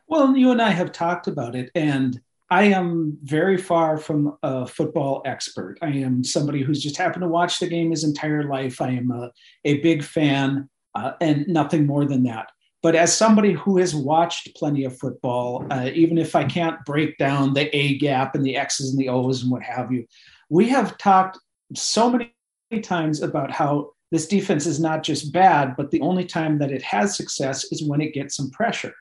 Well, 0.07 0.37
you 0.37 0.51
and 0.51 0.61
I 0.61 0.69
have 0.69 0.91
talked 0.91 1.27
about 1.27 1.55
it, 1.55 1.69
and 1.75 2.19
I 2.49 2.65
am 2.65 3.17
very 3.23 3.57
far 3.57 3.97
from 3.97 4.37
a 4.41 4.65
football 4.65 5.21
expert. 5.25 5.77
I 5.81 5.87
am 5.87 6.23
somebody 6.23 6.61
who's 6.61 6.81
just 6.81 6.95
happened 6.95 7.23
to 7.23 7.27
watch 7.27 7.59
the 7.59 7.67
game 7.67 7.91
his 7.91 8.05
entire 8.05 8.43
life. 8.43 8.79
I 8.79 8.89
am 8.91 9.11
a, 9.11 9.31
a 9.65 9.79
big 9.79 10.03
fan 10.03 10.69
uh, 10.95 11.13
and 11.19 11.45
nothing 11.47 11.85
more 11.85 12.05
than 12.05 12.23
that. 12.23 12.51
But 12.87 12.95
as 12.95 13.13
somebody 13.13 13.51
who 13.51 13.79
has 13.79 13.93
watched 13.93 14.55
plenty 14.55 14.85
of 14.85 14.97
football, 14.97 15.67
uh, 15.69 15.89
even 15.93 16.17
if 16.17 16.37
I 16.37 16.45
can't 16.45 16.85
break 16.85 17.17
down 17.17 17.53
the 17.53 17.67
A 17.75 17.97
gap 17.97 18.33
and 18.33 18.45
the 18.45 18.55
X's 18.55 18.91
and 18.91 18.97
the 18.97 19.09
O's 19.09 19.43
and 19.43 19.51
what 19.51 19.61
have 19.61 19.91
you, 19.91 20.05
we 20.49 20.69
have 20.69 20.97
talked 20.97 21.37
so 21.75 22.09
many 22.09 22.31
times 22.81 23.21
about 23.21 23.51
how 23.51 23.91
this 24.09 24.25
defense 24.25 24.65
is 24.65 24.79
not 24.79 25.03
just 25.03 25.33
bad, 25.33 25.75
but 25.75 25.91
the 25.91 25.99
only 25.99 26.23
time 26.23 26.59
that 26.59 26.71
it 26.71 26.81
has 26.81 27.17
success 27.17 27.65
is 27.73 27.83
when 27.83 27.99
it 27.99 28.13
gets 28.13 28.37
some 28.37 28.51
pressure. 28.51 28.93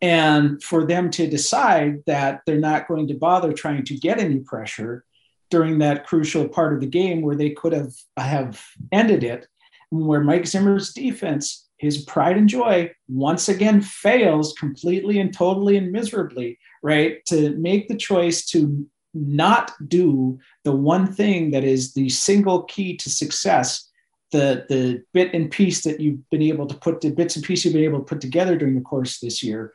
And 0.00 0.62
for 0.62 0.86
them 0.86 1.10
to 1.10 1.28
decide 1.28 2.04
that 2.06 2.42
they're 2.46 2.60
not 2.60 2.86
going 2.86 3.08
to 3.08 3.14
bother 3.14 3.52
trying 3.52 3.84
to 3.86 3.98
get 3.98 4.20
any 4.20 4.38
pressure 4.38 5.04
during 5.50 5.80
that 5.80 6.06
crucial 6.06 6.48
part 6.48 6.74
of 6.74 6.80
the 6.80 6.86
game 6.86 7.22
where 7.22 7.34
they 7.34 7.50
could 7.50 7.72
have, 7.72 7.92
have 8.16 8.64
ended 8.92 9.24
it, 9.24 9.48
where 9.90 10.20
Mike 10.20 10.46
Zimmer's 10.46 10.92
defense, 10.92 11.65
his 11.78 12.04
pride 12.04 12.36
and 12.36 12.48
joy, 12.48 12.90
once 13.08 13.48
again 13.48 13.80
fails 13.80 14.54
completely 14.58 15.18
and 15.18 15.32
totally 15.32 15.76
and 15.76 15.92
miserably, 15.92 16.58
right? 16.82 17.24
To 17.26 17.56
make 17.56 17.88
the 17.88 17.96
choice 17.96 18.46
to 18.46 18.86
not 19.14 19.72
do 19.88 20.38
the 20.64 20.72
one 20.72 21.12
thing 21.12 21.50
that 21.50 21.64
is 21.64 21.94
the 21.94 22.08
single 22.08 22.62
key 22.64 22.96
to 22.98 23.10
success 23.10 23.90
the 24.32 24.66
the 24.68 25.02
bit 25.14 25.32
and 25.32 25.50
piece 25.50 25.82
that 25.84 26.00
you've 26.00 26.28
been 26.30 26.42
able 26.42 26.66
to 26.66 26.74
put 26.74 27.00
the 27.00 27.10
bits 27.10 27.36
and 27.36 27.44
pieces 27.44 27.66
you've 27.66 27.74
been 27.74 27.84
able 27.84 28.00
to 28.00 28.04
put 28.04 28.20
together 28.20 28.56
during 28.56 28.74
the 28.74 28.80
course 28.80 29.20
this 29.20 29.42
year 29.42 29.72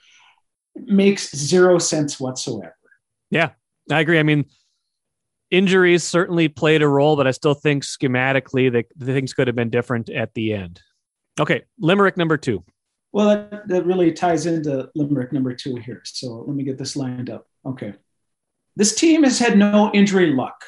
makes 0.76 1.36
zero 1.36 1.78
sense 1.78 2.20
whatsoever. 2.20 2.76
Yeah, 3.30 3.52
I 3.90 4.02
agree. 4.02 4.20
I 4.20 4.24
mean, 4.24 4.46
injuries 5.50 6.04
certainly 6.04 6.48
played 6.48 6.82
a 6.82 6.88
role, 6.88 7.16
but 7.16 7.28
I 7.28 7.32
still 7.32 7.54
think 7.54 7.84
schematically 7.84 8.72
that 8.72 8.86
things 9.04 9.34
could 9.34 9.48
have 9.48 9.56
been 9.56 9.70
different 9.70 10.10
at 10.10 10.34
the 10.34 10.54
end. 10.54 10.82
Okay, 11.40 11.64
limerick 11.80 12.18
number 12.18 12.38
two. 12.38 12.64
Well, 13.14 13.28
that, 13.30 13.68
that 13.68 13.86
really 13.86 14.12
ties 14.14 14.46
into 14.46 14.90
limerick 14.96 15.34
number 15.34 15.54
two 15.54 15.76
here. 15.76 16.02
So 16.06 16.44
let 16.48 16.56
me 16.56 16.64
get 16.64 16.78
this 16.78 16.96
lined 16.96 17.30
up. 17.30 17.48
Okay. 17.66 17.94
This 18.76 18.96
team 18.96 19.24
has 19.24 19.38
had 19.38 19.58
no 19.58 19.92
injury 19.94 20.28
luck. 20.28 20.64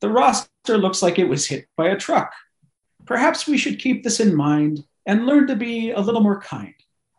The 0.00 0.10
roster 0.10 0.76
looks 0.76 1.02
like 1.02 1.18
it 1.18 1.28
was 1.28 1.46
hit 1.46 1.66
by 1.76 1.88
a 1.88 1.96
truck. 1.96 2.32
Perhaps 3.06 3.46
we 3.46 3.56
should 3.56 3.78
keep 3.78 4.04
this 4.04 4.20
in 4.20 4.34
mind 4.34 4.84
and 5.06 5.26
learn 5.26 5.46
to 5.46 5.56
be 5.56 5.92
a 5.92 6.00
little 6.00 6.20
more 6.20 6.40
kind. 6.40 6.74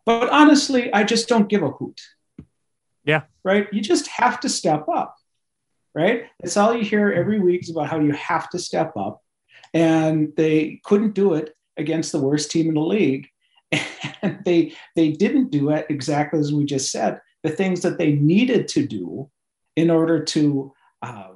But 0.05 0.29
honestly, 0.29 0.93
I 0.93 1.03
just 1.03 1.27
don't 1.27 1.49
give 1.49 1.63
a 1.63 1.71
hoot. 1.71 1.99
Yeah. 3.03 3.23
Right? 3.43 3.67
You 3.71 3.81
just 3.81 4.07
have 4.07 4.39
to 4.41 4.49
step 4.49 4.87
up. 4.87 5.15
Right? 5.95 6.25
It's 6.41 6.57
all 6.57 6.75
you 6.75 6.83
hear 6.85 7.11
every 7.11 7.39
week 7.39 7.63
is 7.63 7.71
about 7.71 7.89
how 7.89 7.99
you 7.99 8.11
have 8.13 8.49
to 8.51 8.59
step 8.59 8.95
up. 8.95 9.23
And 9.73 10.31
they 10.35 10.79
couldn't 10.83 11.15
do 11.15 11.33
it 11.33 11.55
against 11.79 12.11
the 12.11 12.19
worst 12.19 12.51
team 12.51 12.67
in 12.67 12.75
the 12.75 12.81
league. 12.81 13.27
And 14.21 14.39
they 14.43 14.73
they 14.97 15.11
didn't 15.11 15.49
do 15.49 15.69
it 15.69 15.85
exactly 15.89 16.39
as 16.39 16.51
we 16.51 16.65
just 16.65 16.91
said. 16.91 17.21
The 17.43 17.49
things 17.49 17.81
that 17.81 17.97
they 17.97 18.13
needed 18.13 18.67
to 18.69 18.85
do 18.85 19.29
in 19.77 19.89
order 19.89 20.23
to 20.25 20.73
uh, 21.01 21.29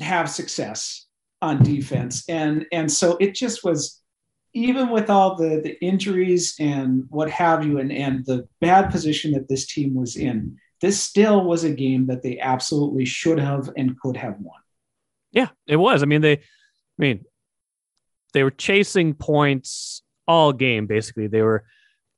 have 0.00 0.30
success 0.30 1.06
on 1.42 1.62
defense. 1.62 2.24
And 2.28 2.64
and 2.72 2.90
so 2.90 3.18
it 3.20 3.34
just 3.34 3.64
was 3.64 4.00
even 4.54 4.88
with 4.88 5.10
all 5.10 5.36
the 5.36 5.60
the 5.62 5.78
injuries 5.84 6.54
and 6.58 7.04
what 7.10 7.28
have 7.30 7.66
you 7.66 7.78
and 7.78 7.92
and 7.92 8.24
the 8.24 8.48
bad 8.62 8.90
position 8.90 9.32
that 9.32 9.48
this 9.48 9.66
team 9.66 9.94
was 9.94 10.16
in 10.16 10.56
this 10.82 11.00
still 11.00 11.44
was 11.44 11.64
a 11.64 11.70
game 11.70 12.06
that 12.08 12.22
they 12.22 12.38
absolutely 12.40 13.04
should 13.04 13.38
have 13.38 13.70
and 13.76 13.98
could 14.00 14.16
have 14.16 14.34
won. 14.40 14.60
Yeah, 15.30 15.48
it 15.66 15.76
was. 15.76 16.02
I 16.02 16.06
mean, 16.06 16.20
they, 16.20 16.32
I 16.32 16.40
mean, 16.98 17.24
they 18.32 18.42
were 18.42 18.50
chasing 18.50 19.14
points 19.14 20.02
all 20.26 20.52
game. 20.52 20.86
Basically, 20.86 21.26
they 21.26 21.42
were 21.42 21.64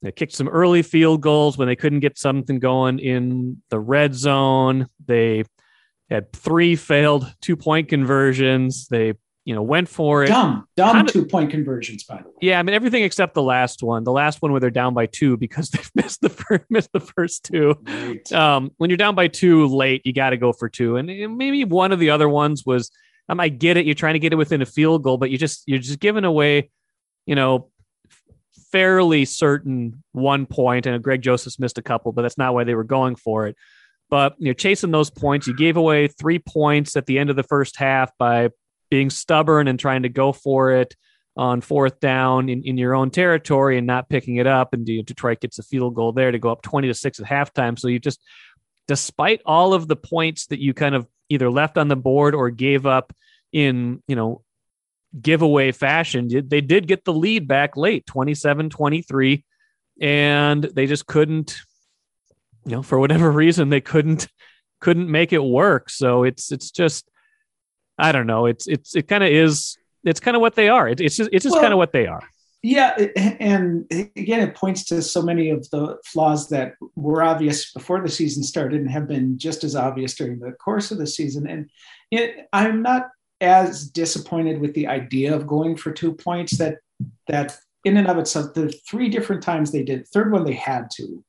they 0.02 0.12
kicked 0.12 0.32
some 0.32 0.48
early 0.48 0.82
field 0.82 1.22
goals 1.22 1.56
when 1.56 1.66
they 1.66 1.76
couldn't 1.76 2.00
get 2.00 2.18
something 2.18 2.58
going 2.58 2.98
in 2.98 3.62
the 3.70 3.80
red 3.80 4.14
zone. 4.14 4.88
They 5.06 5.44
had 6.10 6.32
three 6.32 6.76
failed 6.76 7.32
two 7.40 7.56
point 7.56 7.88
conversions. 7.88 8.86
They 8.88 9.14
you 9.44 9.54
know, 9.54 9.62
went 9.62 9.88
for 9.88 10.24
it. 10.24 10.28
Dumb, 10.28 10.66
dumb 10.76 10.96
Kinda, 10.96 11.12
two 11.12 11.26
point 11.26 11.50
conversions, 11.50 12.04
by 12.04 12.16
the 12.16 12.28
way. 12.28 12.34
Yeah, 12.40 12.58
I 12.58 12.62
mean 12.62 12.74
everything 12.74 13.04
except 13.04 13.34
the 13.34 13.42
last 13.42 13.82
one. 13.82 14.04
The 14.04 14.12
last 14.12 14.40
one 14.40 14.52
where 14.52 14.60
they're 14.60 14.70
down 14.70 14.94
by 14.94 15.06
two 15.06 15.36
because 15.36 15.68
they've 15.70 15.90
missed 15.94 16.22
the 16.22 16.30
first, 16.30 16.64
missed 16.70 16.92
the 16.92 17.00
first 17.00 17.44
two. 17.44 17.74
Right. 17.86 18.32
Um, 18.32 18.70
when 18.78 18.90
you're 18.90 18.96
down 18.96 19.14
by 19.14 19.28
two 19.28 19.66
late, 19.66 20.02
you 20.04 20.12
got 20.12 20.30
to 20.30 20.36
go 20.36 20.52
for 20.52 20.68
two. 20.68 20.96
And 20.96 21.08
maybe 21.36 21.64
one 21.64 21.92
of 21.92 21.98
the 21.98 22.10
other 22.10 22.28
ones 22.28 22.64
was, 22.64 22.90
um, 23.28 23.40
I 23.40 23.48
get 23.48 23.76
it. 23.76 23.86
You're 23.86 23.94
trying 23.94 24.14
to 24.14 24.18
get 24.18 24.32
it 24.32 24.36
within 24.36 24.62
a 24.62 24.66
field 24.66 25.02
goal, 25.02 25.16
but 25.16 25.30
you 25.30 25.38
just 25.38 25.62
you're 25.66 25.78
just 25.78 26.00
giving 26.00 26.24
away, 26.24 26.70
you 27.26 27.34
know, 27.34 27.70
fairly 28.70 29.24
certain 29.24 30.02
one 30.12 30.46
point. 30.46 30.86
And 30.86 31.02
Greg 31.02 31.22
Joseph's 31.22 31.58
missed 31.58 31.78
a 31.78 31.82
couple, 31.82 32.12
but 32.12 32.22
that's 32.22 32.38
not 32.38 32.54
why 32.54 32.64
they 32.64 32.74
were 32.74 32.84
going 32.84 33.16
for 33.16 33.46
it. 33.46 33.56
But 34.10 34.34
you're 34.38 34.54
chasing 34.54 34.90
those 34.90 35.10
points. 35.10 35.46
You 35.46 35.54
gave 35.54 35.76
away 35.76 36.08
three 36.08 36.38
points 36.38 36.96
at 36.96 37.06
the 37.06 37.18
end 37.18 37.30
of 37.30 37.36
the 37.36 37.42
first 37.42 37.76
half 37.76 38.10
by 38.18 38.50
being 38.90 39.10
stubborn 39.10 39.68
and 39.68 39.78
trying 39.78 40.02
to 40.02 40.08
go 40.08 40.32
for 40.32 40.72
it 40.72 40.94
on 41.36 41.60
fourth 41.60 41.98
down 42.00 42.48
in, 42.48 42.62
in 42.62 42.76
your 42.76 42.94
own 42.94 43.10
territory 43.10 43.78
and 43.78 43.86
not 43.86 44.08
picking 44.08 44.36
it 44.36 44.46
up. 44.46 44.72
And 44.72 44.84
Detroit 44.84 45.40
gets 45.40 45.58
a 45.58 45.62
field 45.62 45.94
goal 45.94 46.12
there 46.12 46.30
to 46.30 46.38
go 46.38 46.50
up 46.50 46.62
20 46.62 46.88
to 46.88 46.94
6 46.94 47.20
at 47.20 47.26
halftime. 47.26 47.78
So 47.78 47.88
you 47.88 47.98
just, 47.98 48.20
despite 48.86 49.40
all 49.44 49.74
of 49.74 49.88
the 49.88 49.96
points 49.96 50.46
that 50.48 50.60
you 50.60 50.74
kind 50.74 50.94
of 50.94 51.06
either 51.28 51.50
left 51.50 51.78
on 51.78 51.88
the 51.88 51.96
board 51.96 52.34
or 52.34 52.50
gave 52.50 52.86
up 52.86 53.12
in, 53.52 54.02
you 54.06 54.16
know, 54.16 54.42
giveaway 55.20 55.72
fashion, 55.72 56.28
they 56.48 56.60
did 56.60 56.86
get 56.86 57.04
the 57.04 57.12
lead 57.12 57.46
back 57.46 57.76
late 57.76 58.06
27 58.06 58.70
23. 58.70 59.44
And 60.00 60.64
they 60.64 60.86
just 60.86 61.06
couldn't, 61.06 61.56
you 62.64 62.72
know, 62.72 62.82
for 62.82 62.98
whatever 62.98 63.30
reason, 63.44 63.68
they 63.68 63.80
couldn't 63.80 64.28
couldn't 64.80 65.10
make 65.10 65.32
it 65.32 65.42
work. 65.42 65.88
So 65.88 66.24
it's 66.24 66.50
it's 66.52 66.70
just 66.70 67.08
I 67.98 68.12
don't 68.12 68.26
know. 68.26 68.46
It's 68.46 68.66
it's 68.66 68.96
it 68.96 69.08
kind 69.08 69.22
of 69.22 69.30
is. 69.30 69.78
It's 70.04 70.20
kind 70.20 70.36
of 70.36 70.40
what 70.40 70.54
they 70.54 70.68
are. 70.68 70.88
It, 70.88 71.00
it's 71.00 71.16
just 71.16 71.30
it's 71.32 71.44
just 71.44 71.54
well, 71.54 71.62
kind 71.62 71.72
of 71.72 71.78
what 71.78 71.92
they 71.92 72.06
are. 72.06 72.28
Yeah, 72.64 72.96
and 73.40 73.84
again, 74.16 74.40
it 74.40 74.54
points 74.54 74.84
to 74.84 75.02
so 75.02 75.20
many 75.20 75.50
of 75.50 75.68
the 75.68 75.98
flaws 76.06 76.48
that 76.48 76.76
were 76.96 77.22
obvious 77.22 77.70
before 77.70 78.00
the 78.00 78.08
season 78.08 78.42
started 78.42 78.80
and 78.80 78.90
have 78.90 79.06
been 79.06 79.36
just 79.36 79.64
as 79.64 79.76
obvious 79.76 80.14
during 80.14 80.38
the 80.38 80.52
course 80.52 80.90
of 80.90 80.96
the 80.96 81.06
season. 81.06 81.46
And 81.46 81.68
it, 82.10 82.48
I'm 82.54 82.80
not 82.80 83.08
as 83.42 83.86
disappointed 83.86 84.62
with 84.62 84.72
the 84.72 84.86
idea 84.86 85.36
of 85.36 85.46
going 85.46 85.76
for 85.76 85.92
two 85.92 86.14
points 86.14 86.56
that 86.56 86.78
that 87.28 87.54
in 87.84 87.98
and 87.98 88.08
of 88.08 88.16
itself, 88.16 88.54
the 88.54 88.72
three 88.88 89.10
different 89.10 89.42
times 89.42 89.70
they 89.70 89.82
did, 89.82 90.08
third 90.08 90.32
one 90.32 90.46
they 90.46 90.54
had 90.54 90.88
to. 90.96 91.22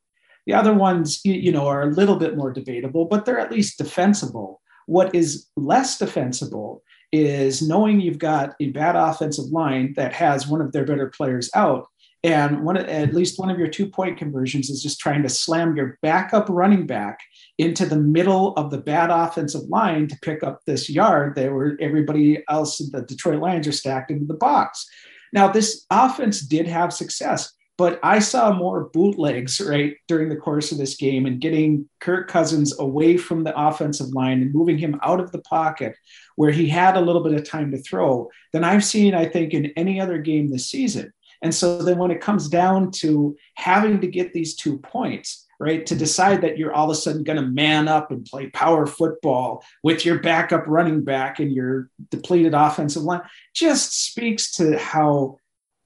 The 0.45 0.53
other 0.53 0.73
ones, 0.73 1.19
you 1.25 1.51
know, 1.51 1.67
are 1.67 1.81
a 1.81 1.93
little 1.93 2.15
bit 2.15 2.37
more 2.37 2.53
debatable, 2.53 3.03
but 3.03 3.25
they're 3.25 3.39
at 3.39 3.51
least 3.51 3.77
defensible. 3.77 4.61
What 4.85 5.13
is 5.13 5.47
less 5.57 5.97
defensible 5.97 6.81
is 7.15 7.61
knowing 7.61 8.01
you've 8.01 8.19
got 8.19 8.55
a 8.59 8.69
bad 8.71 8.97
offensive 8.97 9.45
line 9.45 9.93
that 9.95 10.13
has 10.13 10.47
one 10.47 10.59
of 10.59 10.73
their 10.73 10.83
better 10.83 11.07
players 11.07 11.49
out. 11.55 11.87
And 12.25 12.65
one, 12.65 12.75
at 12.75 13.13
least 13.13 13.39
one 13.39 13.49
of 13.49 13.57
your 13.59 13.69
two 13.69 13.87
point 13.87 14.17
conversions 14.17 14.69
is 14.69 14.83
just 14.83 14.99
trying 14.99 15.23
to 15.23 15.29
slam 15.29 15.77
your 15.77 15.97
backup 16.01 16.47
running 16.49 16.85
back 16.85 17.19
into 17.57 17.85
the 17.85 17.99
middle 17.99 18.53
of 18.53 18.69
the 18.69 18.79
bad 18.79 19.11
offensive 19.11 19.69
line 19.69 20.07
to 20.07 20.17
pick 20.21 20.43
up 20.43 20.59
this 20.65 20.89
yard 20.89 21.35
that 21.35 21.53
where 21.53 21.77
everybody 21.79 22.43
else 22.49 22.81
in 22.81 22.89
the 22.91 23.03
Detroit 23.03 23.39
Lions 23.39 23.67
are 23.67 23.71
stacked 23.71 24.11
into 24.11 24.25
the 24.25 24.33
box. 24.33 24.85
Now, 25.31 25.47
this 25.47 25.85
offense 25.89 26.41
did 26.41 26.67
have 26.67 26.91
success, 26.91 27.53
but 27.77 27.99
I 28.01 28.19
saw 28.19 28.51
more 28.53 28.89
bootlegs 28.91 29.61
right 29.61 29.95
during 30.07 30.29
the 30.29 30.35
course 30.35 30.71
of 30.71 30.77
this 30.77 30.95
game 30.95 31.25
and 31.25 31.39
getting 31.39 31.87
Kirk 31.99 32.27
Cousins 32.27 32.77
away 32.79 33.17
from 33.17 33.43
the 33.43 33.55
offensive 33.55 34.09
line 34.09 34.41
and 34.41 34.53
moving 34.53 34.77
him 34.77 34.99
out 35.03 35.19
of 35.19 35.31
the 35.31 35.41
pocket 35.41 35.95
where 36.35 36.51
he 36.51 36.67
had 36.67 36.97
a 36.97 37.01
little 37.01 37.23
bit 37.23 37.33
of 37.33 37.47
time 37.47 37.71
to 37.71 37.77
throw 37.77 38.29
than 38.53 38.63
I've 38.63 38.83
seen, 38.83 39.13
I 39.13 39.25
think, 39.25 39.53
in 39.53 39.67
any 39.77 39.99
other 39.99 40.17
game 40.17 40.49
this 40.49 40.69
season. 40.69 41.13
And 41.41 41.53
so 41.53 41.81
then 41.81 41.97
when 41.97 42.11
it 42.11 42.21
comes 42.21 42.49
down 42.49 42.91
to 42.91 43.35
having 43.55 44.01
to 44.01 44.07
get 44.07 44.33
these 44.33 44.55
two 44.55 44.77
points, 44.79 45.45
right? 45.59 45.85
To 45.85 45.95
decide 45.95 46.41
that 46.41 46.57
you're 46.57 46.73
all 46.73 46.89
of 46.89 46.91
a 46.91 46.99
sudden 46.99 47.23
going 47.23 47.37
to 47.37 47.47
man 47.47 47.87
up 47.87 48.11
and 48.11 48.25
play 48.25 48.49
power 48.49 48.85
football 48.85 49.63
with 49.83 50.05
your 50.05 50.19
backup 50.19 50.63
running 50.67 51.03
back 51.03 51.39
and 51.39 51.51
your 51.51 51.89
depleted 52.09 52.53
offensive 52.53 53.03
line 53.03 53.21
just 53.53 54.05
speaks 54.05 54.51
to 54.57 54.77
how 54.77 55.37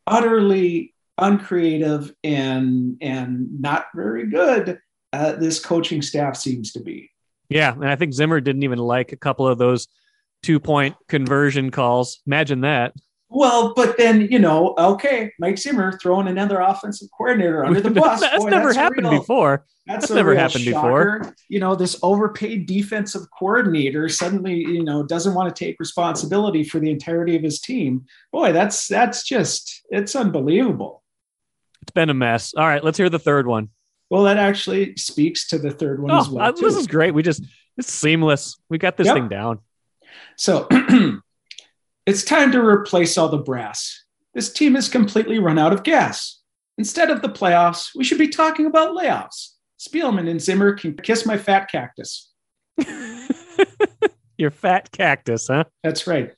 utterly 0.08 0.94
uncreative 1.18 2.14
and 2.24 2.98
and 3.02 3.60
not 3.60 3.88
very 3.94 4.28
good 4.28 4.80
uh, 5.12 5.34
this 5.34 5.60
coaching 5.60 6.02
staff 6.02 6.36
seems 6.36 6.72
to 6.74 6.80
be. 6.80 7.12
Yeah, 7.50 7.74
and 7.74 7.88
I 7.88 7.96
think 7.96 8.14
Zimmer 8.14 8.40
didn't 8.40 8.64
even 8.64 8.80
like 8.80 9.12
a 9.12 9.18
couple 9.18 9.48
of 9.48 9.58
those 9.58 9.88
two 10.44 10.60
point 10.60 10.96
conversion 11.08 11.72
calls. 11.72 12.22
Imagine 12.26 12.62
that. 12.62 12.94
Well, 13.32 13.74
but 13.76 13.96
then 13.98 14.28
you 14.32 14.40
know, 14.40 14.74
okay, 14.78 15.32
Mike 15.40 15.60
Zimmer 15.60 15.98
throwing 16.00 16.28
another 16.28 16.60
offensive 16.60 17.10
coordinator 17.16 17.64
under 17.64 17.80
the 17.80 17.92
bus. 18.02 18.22
that's 18.22 18.44
Boy, 18.44 18.50
never 18.50 18.70
that's 18.70 18.78
happened 18.78 19.08
real, 19.08 19.20
before. 19.20 19.66
That's, 19.86 20.08
that's 20.08 20.16
never 20.16 20.36
happened 20.36 20.64
shocker. 20.64 21.20
before. 21.20 21.36
You 21.48 21.60
know, 21.60 21.76
this 21.76 22.00
overpaid 22.02 22.66
defensive 22.66 23.24
coordinator 23.38 24.10
suddenly, 24.10 24.56
you 24.56 24.84
know, 24.84 25.04
doesn't 25.04 25.36
want 25.36 25.56
to 25.56 25.66
take 25.66 25.80
responsibility 25.80 26.64
for 26.64 26.80
the 26.80 26.90
entirety 26.90 27.36
of 27.36 27.44
his 27.44 27.60
team. 27.60 28.06
Boy, 28.32 28.52
that's 28.52 28.88
that's 28.88 29.24
just 29.24 29.84
it's 29.92 30.16
unbelievable. 30.16 31.04
It's 31.84 31.92
been 31.92 32.10
a 32.10 32.16
mess. 32.16 32.56
All 32.56 32.66
right, 32.66 32.84
let's 32.84 32.98
hear 32.98 33.10
the 33.10 33.20
third 33.20 33.46
one. 33.46 33.70
Well, 34.10 34.24
that 34.24 34.38
actually 34.38 34.96
speaks 34.96 35.48
to 35.50 35.60
the 35.60 35.70
third 35.70 36.02
one 36.02 36.12
oh, 36.12 36.20
as 36.20 36.30
well. 36.30 36.46
Uh, 36.48 36.52
this 36.52 36.76
is 36.76 36.88
great. 36.88 37.14
We 37.14 37.22
just 37.22 37.44
it's 37.78 37.94
seamless. 37.94 38.58
We 38.70 38.80
got 38.80 38.98
this 38.98 39.06
yep. 39.06 39.16
thing 39.16 39.28
down. 39.28 39.60
So 40.36 40.68
it's 42.06 42.24
time 42.24 42.52
to 42.52 42.62
replace 42.62 43.18
all 43.18 43.30
the 43.30 43.38
brass. 43.38 44.04
This 44.34 44.54
team 44.54 44.76
has 44.76 44.90
completely 44.90 45.40
run 45.40 45.60
out 45.60 45.74
of 45.74 45.84
gas. 45.84 46.42
Instead 46.78 47.10
of 47.12 47.22
the 47.22 47.30
playoffs, 47.30 47.90
we 47.96 48.04
should 48.04 48.18
be 48.18 48.30
talking 48.30 48.66
about 48.66 48.96
layoffs. 48.96 49.54
Spielman 49.80 50.30
and 50.30 50.42
Zimmer 50.42 50.74
can 50.74 50.96
kiss 50.96 51.26
my 51.26 51.38
fat 51.38 51.70
cactus. 51.70 52.32
Your 54.38 54.52
fat 54.52 54.92
cactus, 54.92 55.48
huh? 55.48 55.66
That's 55.84 56.08
right. 56.08 56.34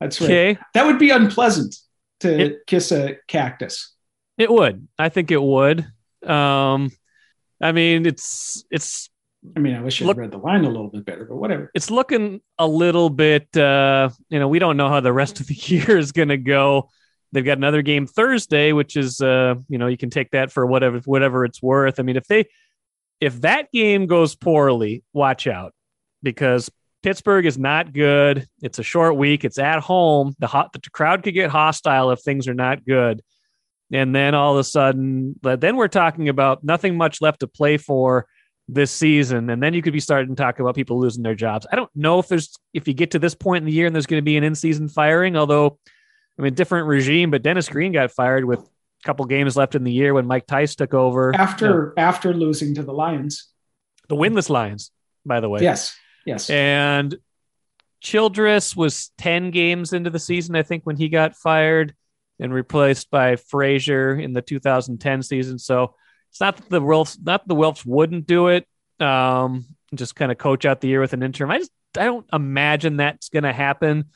That's 0.00 0.20
right. 0.20 0.26
Okay. 0.26 0.58
That 0.74 0.86
would 0.86 0.98
be 0.98 1.10
unpleasant 1.10 1.76
to 2.20 2.40
it, 2.40 2.66
kiss 2.66 2.90
a 2.92 3.18
cactus. 3.28 3.94
It 4.38 4.50
would. 4.50 4.88
I 4.98 5.08
think 5.08 5.30
it 5.30 5.42
would. 5.42 5.86
Um, 6.24 6.90
I 7.60 7.72
mean, 7.72 8.06
it's 8.06 8.64
it's 8.70 9.08
I 9.56 9.60
mean, 9.60 9.74
I 9.74 9.82
wish 9.82 10.00
I 10.00 10.10
read 10.10 10.30
the 10.30 10.38
line 10.38 10.64
a 10.64 10.68
little 10.68 10.88
bit 10.88 11.04
better, 11.04 11.24
but 11.24 11.36
whatever. 11.36 11.70
It's 11.74 11.90
looking 11.90 12.40
a 12.58 12.66
little 12.66 13.10
bit, 13.10 13.54
uh, 13.56 14.08
you 14.30 14.38
know, 14.38 14.48
we 14.48 14.58
don't 14.58 14.76
know 14.76 14.88
how 14.88 15.00
the 15.00 15.12
rest 15.12 15.40
of 15.40 15.46
the 15.46 15.54
year 15.66 15.98
is 15.98 16.12
going 16.12 16.28
to 16.28 16.38
go. 16.38 16.90
They've 17.32 17.44
got 17.44 17.58
another 17.58 17.82
game 17.82 18.06
Thursday, 18.06 18.72
which 18.72 18.96
is, 18.96 19.20
uh, 19.20 19.56
you 19.68 19.78
know, 19.78 19.88
you 19.88 19.96
can 19.96 20.10
take 20.10 20.30
that 20.30 20.52
for 20.52 20.64
whatever 20.64 20.98
whatever 21.00 21.44
it's 21.44 21.60
worth. 21.60 21.98
I 21.98 22.04
mean, 22.04 22.16
if 22.16 22.26
they 22.26 22.46
if 23.20 23.40
that 23.40 23.72
game 23.72 24.06
goes 24.06 24.34
poorly, 24.34 25.02
watch 25.12 25.46
out 25.46 25.74
because 26.22 26.70
Pittsburgh 27.02 27.44
is 27.44 27.58
not 27.58 27.92
good. 27.92 28.46
It's 28.62 28.78
a 28.78 28.82
short 28.84 29.16
week. 29.16 29.44
It's 29.44 29.58
at 29.58 29.80
home. 29.80 30.34
The 30.38 30.46
hot 30.46 30.72
the 30.72 30.80
crowd 30.90 31.22
could 31.22 31.34
get 31.34 31.50
hostile 31.50 32.12
if 32.12 32.20
things 32.20 32.48
are 32.48 32.54
not 32.54 32.84
good. 32.84 33.20
And 33.92 34.14
then 34.14 34.34
all 34.34 34.54
of 34.54 34.58
a 34.58 34.64
sudden, 34.64 35.38
then 35.42 35.76
we're 35.76 35.88
talking 35.88 36.28
about 36.28 36.64
nothing 36.64 36.96
much 36.96 37.20
left 37.20 37.40
to 37.40 37.46
play 37.46 37.76
for 37.76 38.26
this 38.68 38.90
season, 38.90 39.50
and 39.50 39.62
then 39.62 39.74
you 39.74 39.82
could 39.82 39.92
be 39.92 40.00
starting 40.00 40.34
to 40.34 40.42
talk 40.42 40.58
about 40.58 40.74
people 40.74 40.98
losing 40.98 41.22
their 41.22 41.34
jobs. 41.34 41.66
I 41.70 41.76
don't 41.76 41.90
know 41.94 42.18
if 42.18 42.28
there's 42.28 42.56
if 42.72 42.88
you 42.88 42.94
get 42.94 43.10
to 43.12 43.18
this 43.18 43.34
point 43.34 43.62
in 43.62 43.66
the 43.66 43.72
year 43.72 43.86
and 43.86 43.94
there's 43.94 44.06
going 44.06 44.20
to 44.20 44.24
be 44.24 44.36
an 44.36 44.44
in-season 44.44 44.88
firing. 44.88 45.36
Although, 45.36 45.78
I 46.38 46.42
mean, 46.42 46.54
different 46.54 46.86
regime, 46.86 47.30
but 47.30 47.42
Dennis 47.42 47.68
Green 47.68 47.92
got 47.92 48.10
fired 48.10 48.44
with 48.44 48.60
a 48.60 49.04
couple 49.04 49.24
games 49.26 49.56
left 49.56 49.74
in 49.74 49.84
the 49.84 49.92
year 49.92 50.14
when 50.14 50.26
Mike 50.26 50.46
Tice 50.46 50.74
took 50.74 50.94
over 50.94 51.34
after 51.34 51.66
you 51.66 51.72
know, 51.72 51.92
after 51.98 52.32
losing 52.32 52.74
to 52.76 52.82
the 52.82 52.92
Lions, 52.92 53.50
the 54.08 54.16
winless 54.16 54.48
Lions, 54.48 54.90
by 55.26 55.40
the 55.40 55.48
way. 55.48 55.60
Yes, 55.60 55.94
yes, 56.24 56.48
and 56.48 57.14
Childress 58.00 58.74
was 58.74 59.10
ten 59.18 59.50
games 59.50 59.92
into 59.92 60.10
the 60.10 60.18
season, 60.18 60.56
I 60.56 60.62
think, 60.62 60.84
when 60.84 60.96
he 60.96 61.08
got 61.08 61.36
fired 61.36 61.94
and 62.40 62.52
replaced 62.52 63.10
by 63.10 63.36
Frazier 63.36 64.18
in 64.18 64.32
the 64.32 64.42
2010 64.42 65.22
season. 65.22 65.58
So 65.58 65.94
it's 66.34 66.40
not 66.40 66.56
that 66.56 66.68
the 66.68 66.80
Wilfs, 66.80 67.16
not 67.22 67.46
the 67.46 67.54
Wilfs 67.54 67.86
wouldn't 67.86 68.26
do 68.26 68.48
it. 68.48 68.66
Um, 68.98 69.64
just 69.94 70.16
kind 70.16 70.32
of 70.32 70.38
coach 70.38 70.64
out 70.64 70.80
the 70.80 70.88
year 70.88 71.00
with 71.00 71.12
an 71.12 71.22
interim. 71.22 71.52
I 71.52 71.58
just 71.58 71.70
I 71.96 72.06
don't 72.06 72.26
imagine 72.32 72.96
that's 72.96 73.28
going 73.28 73.44
to 73.44 73.52
happen 73.52 74.06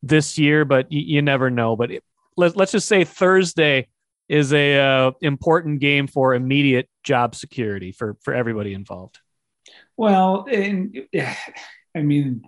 this 0.00 0.38
year, 0.38 0.64
but 0.64 0.84
y- 0.92 1.02
you 1.06 1.22
never 1.22 1.50
know. 1.50 1.74
But 1.74 1.90
it, 1.90 2.04
let, 2.36 2.56
let's 2.56 2.70
just 2.70 2.86
say 2.86 3.02
Thursday 3.02 3.88
is 4.28 4.52
a 4.52 4.78
uh, 4.78 5.10
important 5.22 5.80
game 5.80 6.06
for 6.06 6.34
immediate 6.34 6.88
job 7.02 7.34
security 7.34 7.90
for 7.90 8.16
for 8.22 8.32
everybody 8.32 8.72
involved. 8.72 9.18
Well, 9.96 10.46
and 10.48 10.96
I 11.96 12.02
mean, 12.02 12.44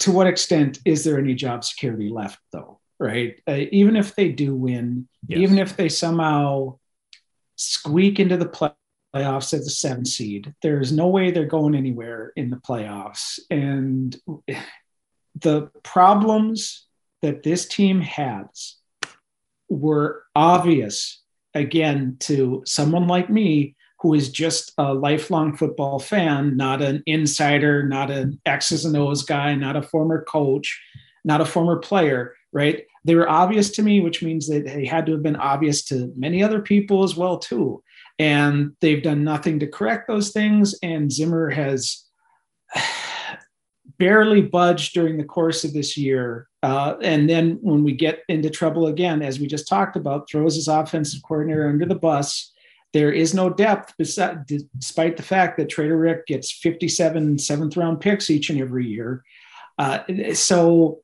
to 0.00 0.10
what 0.10 0.26
extent 0.26 0.80
is 0.84 1.04
there 1.04 1.16
any 1.16 1.34
job 1.34 1.62
security 1.62 2.08
left, 2.08 2.40
though? 2.50 2.80
Right? 2.98 3.40
Uh, 3.46 3.66
even 3.70 3.94
if 3.94 4.16
they 4.16 4.30
do 4.30 4.56
win, 4.56 5.06
yes. 5.28 5.38
even 5.38 5.58
if 5.58 5.76
they 5.76 5.88
somehow 5.88 6.79
squeak 7.60 8.18
into 8.18 8.36
the 8.36 8.74
playoffs 9.14 9.52
as 9.52 9.66
a 9.66 9.70
seven 9.70 10.04
seed. 10.04 10.54
There's 10.62 10.92
no 10.92 11.08
way 11.08 11.30
they're 11.30 11.44
going 11.44 11.74
anywhere 11.74 12.32
in 12.36 12.50
the 12.50 12.56
playoffs. 12.56 13.38
And 13.50 14.16
the 15.34 15.70
problems 15.82 16.86
that 17.22 17.42
this 17.42 17.66
team 17.68 18.00
has 18.00 18.76
were 19.68 20.24
obvious 20.34 21.22
again 21.54 22.16
to 22.20 22.62
someone 22.66 23.06
like 23.06 23.28
me 23.28 23.76
who 24.00 24.14
is 24.14 24.30
just 24.30 24.72
a 24.78 24.94
lifelong 24.94 25.54
football 25.54 25.98
fan, 25.98 26.56
not 26.56 26.80
an 26.80 27.02
insider, 27.04 27.82
not 27.82 28.10
an 28.10 28.40
X's 28.46 28.86
and 28.86 28.96
O's 28.96 29.22
guy, 29.22 29.54
not 29.54 29.76
a 29.76 29.82
former 29.82 30.24
coach, 30.24 30.80
not 31.22 31.42
a 31.42 31.44
former 31.44 31.76
player, 31.76 32.34
right? 32.52 32.86
They 33.04 33.14
were 33.14 33.28
obvious 33.28 33.70
to 33.72 33.82
me, 33.82 34.00
which 34.00 34.22
means 34.22 34.48
that 34.48 34.64
they 34.64 34.84
had 34.84 35.06
to 35.06 35.12
have 35.12 35.22
been 35.22 35.36
obvious 35.36 35.84
to 35.84 36.12
many 36.16 36.42
other 36.42 36.60
people 36.60 37.02
as 37.02 37.16
well 37.16 37.38
too. 37.38 37.82
And 38.18 38.76
they've 38.80 39.02
done 39.02 39.24
nothing 39.24 39.58
to 39.60 39.66
correct 39.66 40.06
those 40.06 40.30
things. 40.30 40.74
And 40.82 41.10
Zimmer 41.10 41.48
has 41.50 42.04
barely 43.98 44.42
budged 44.42 44.92
during 44.92 45.16
the 45.16 45.24
course 45.24 45.64
of 45.64 45.72
this 45.72 45.96
year. 45.96 46.48
Uh, 46.62 46.96
and 47.02 47.28
then 47.28 47.58
when 47.62 47.82
we 47.82 47.92
get 47.92 48.20
into 48.28 48.50
trouble 48.50 48.88
again, 48.88 49.22
as 49.22 49.40
we 49.40 49.46
just 49.46 49.66
talked 49.66 49.96
about, 49.96 50.28
throws 50.28 50.56
his 50.56 50.68
offensive 50.68 51.22
coordinator 51.22 51.68
under 51.68 51.86
the 51.86 51.94
bus. 51.94 52.52
There 52.92 53.12
is 53.12 53.32
no 53.32 53.48
depth, 53.48 53.94
despite 53.96 55.16
the 55.16 55.22
fact 55.22 55.56
that 55.56 55.70
Trader 55.70 55.96
Rick 55.96 56.26
gets 56.26 56.52
57 56.52 57.38
seventh 57.38 57.76
round 57.76 58.00
picks 58.00 58.28
each 58.28 58.50
and 58.50 58.60
every 58.60 58.86
year. 58.86 59.22
Uh, 59.78 60.00
so 60.34 61.00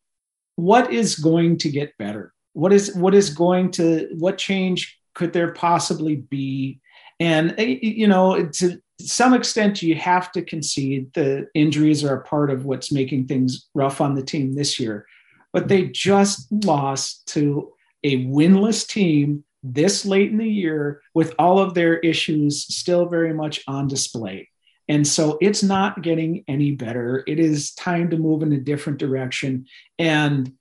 what 0.57 0.93
is 0.93 1.17
going 1.17 1.59
to 1.59 1.71
get 1.71 1.97
better? 1.99 2.33
What 2.55 2.73
is 2.73 2.95
what 2.95 3.15
is 3.15 3.31
going 3.31 3.71
to 3.73 4.09
what 4.19 4.39
change 4.39 4.99
could 5.15 5.33
there 5.33 5.53
possibly 5.53 6.17
be? 6.17 6.81
And 7.21 7.55
eh, 7.59 7.79
you 7.81 8.09
know, 8.09 8.47
to 8.47 8.81
some 9.01 9.35
extent, 9.35 9.83
you 9.83 9.95
have 9.95 10.33
to 10.33 10.43
concede 10.43 11.13
the 11.13 11.49
injuries 11.55 12.03
are 12.03 12.17
a 12.17 12.25
part 12.25 12.51
of 12.51 12.65
what's 12.65 12.91
making 12.91 13.27
things 13.27 13.69
rough 13.75 14.01
on 14.01 14.15
the 14.15 14.23
team 14.23 14.55
this 14.55 14.81
year. 14.81 15.07
But 15.53 15.69
they 15.69 15.89
just 15.89 16.51
lost 16.51 17.27
to 17.29 17.73
a 18.03 18.25
winless 18.27 18.87
team 18.87 19.45
this 19.63 20.05
late 20.07 20.31
in 20.31 20.39
the 20.39 20.49
year 20.49 21.03
with 21.15 21.35
all 21.39 21.59
of 21.59 21.75
their 21.75 21.99
issues 21.99 22.63
still 22.63 23.07
very 23.07 23.35
much 23.35 23.63
on 23.67 23.89
display. 23.89 24.49
And 24.89 25.07
so 25.07 25.39
it's 25.41 25.63
not 25.63 26.03
getting 26.03 26.45
any 26.47 26.73
better. 26.73 27.25
It 27.27 27.41
is 27.41 27.75
time 27.75 28.11
to 28.11 28.17
move 28.17 28.43
in 28.43 28.53
a 28.53 28.59
different 28.59 28.99
direction. 28.99 29.67
And 29.99 30.53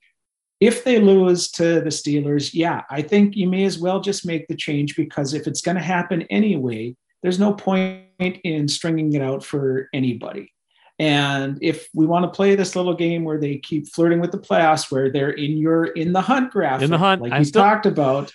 if 0.59 0.83
they 0.83 0.99
lose 0.99 1.51
to 1.51 1.81
the 1.81 1.89
Steelers, 1.89 2.53
yeah, 2.53 2.81
I 2.89 3.01
think 3.01 3.35
you 3.35 3.47
may 3.47 3.65
as 3.65 3.77
well 3.77 3.99
just 3.99 4.25
make 4.25 4.47
the 4.47 4.55
change 4.55 4.95
because 4.95 5.33
if 5.33 5.47
it's 5.47 5.61
going 5.61 5.77
to 5.77 5.83
happen 5.83 6.23
anyway, 6.23 6.95
there's 7.21 7.39
no 7.39 7.53
point 7.53 8.05
in 8.19 8.67
stringing 8.67 9.13
it 9.13 9.21
out 9.21 9.43
for 9.43 9.89
anybody. 9.93 10.51
And 10.97 11.57
if 11.61 11.89
we 11.93 12.05
want 12.05 12.23
to 12.23 12.35
play 12.35 12.55
this 12.55 12.75
little 12.75 12.95
game 12.95 13.25
where 13.25 13.39
they 13.39 13.57
keep 13.57 13.89
flirting 13.89 14.21
with 14.21 14.31
the 14.31 14.37
playoffs, 14.37 14.89
where 14.89 15.11
they're 15.11 15.31
in 15.31 15.57
your 15.57 15.85
in 15.85 16.13
the 16.13 16.21
hunt 16.21 16.51
graphic, 16.51 16.85
in 16.85 16.91
the 16.91 16.97
hunt, 16.97 17.21
like 17.21 17.33
I 17.33 17.39
we 17.39 17.45
still, 17.45 17.61
talked 17.61 17.85
about, 17.85 18.31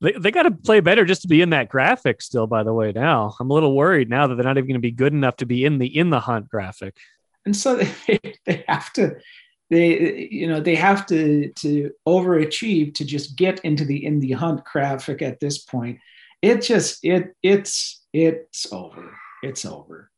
they, 0.00 0.12
they 0.12 0.30
got 0.30 0.44
to 0.44 0.50
play 0.50 0.80
better 0.80 1.04
just 1.04 1.22
to 1.22 1.28
be 1.28 1.42
in 1.42 1.50
that 1.50 1.68
graphic 1.68 2.22
still, 2.22 2.46
by 2.46 2.62
the 2.62 2.72
way. 2.72 2.92
Now 2.92 3.34
I'm 3.40 3.50
a 3.50 3.54
little 3.54 3.74
worried 3.74 4.08
now 4.08 4.26
that 4.26 4.34
they're 4.34 4.44
not 4.44 4.56
even 4.56 4.68
going 4.68 4.74
to 4.74 4.80
be 4.80 4.90
good 4.90 5.12
enough 5.12 5.36
to 5.36 5.46
be 5.46 5.64
in 5.64 5.78
the 5.78 5.86
in 5.86 6.10
the 6.10 6.20
hunt 6.20 6.48
graphic. 6.48 6.96
And 7.44 7.56
so 7.56 7.76
they, 8.06 8.20
they 8.46 8.64
have 8.68 8.92
to 8.94 9.16
they 9.70 10.28
you 10.30 10.46
know 10.46 10.60
they 10.60 10.74
have 10.74 11.06
to 11.06 11.52
to 11.52 11.90
overachieve 12.06 12.94
to 12.94 13.04
just 13.04 13.36
get 13.36 13.60
into 13.60 13.84
the 13.84 14.04
in 14.04 14.20
the 14.20 14.32
hunt 14.32 14.64
graphic 14.64 15.22
at 15.22 15.40
this 15.40 15.58
point. 15.58 15.98
It 16.42 16.62
just 16.62 17.04
it 17.04 17.34
it's 17.42 18.04
it's 18.12 18.72
over. 18.72 19.16
It's 19.42 19.64
over. 19.64 20.10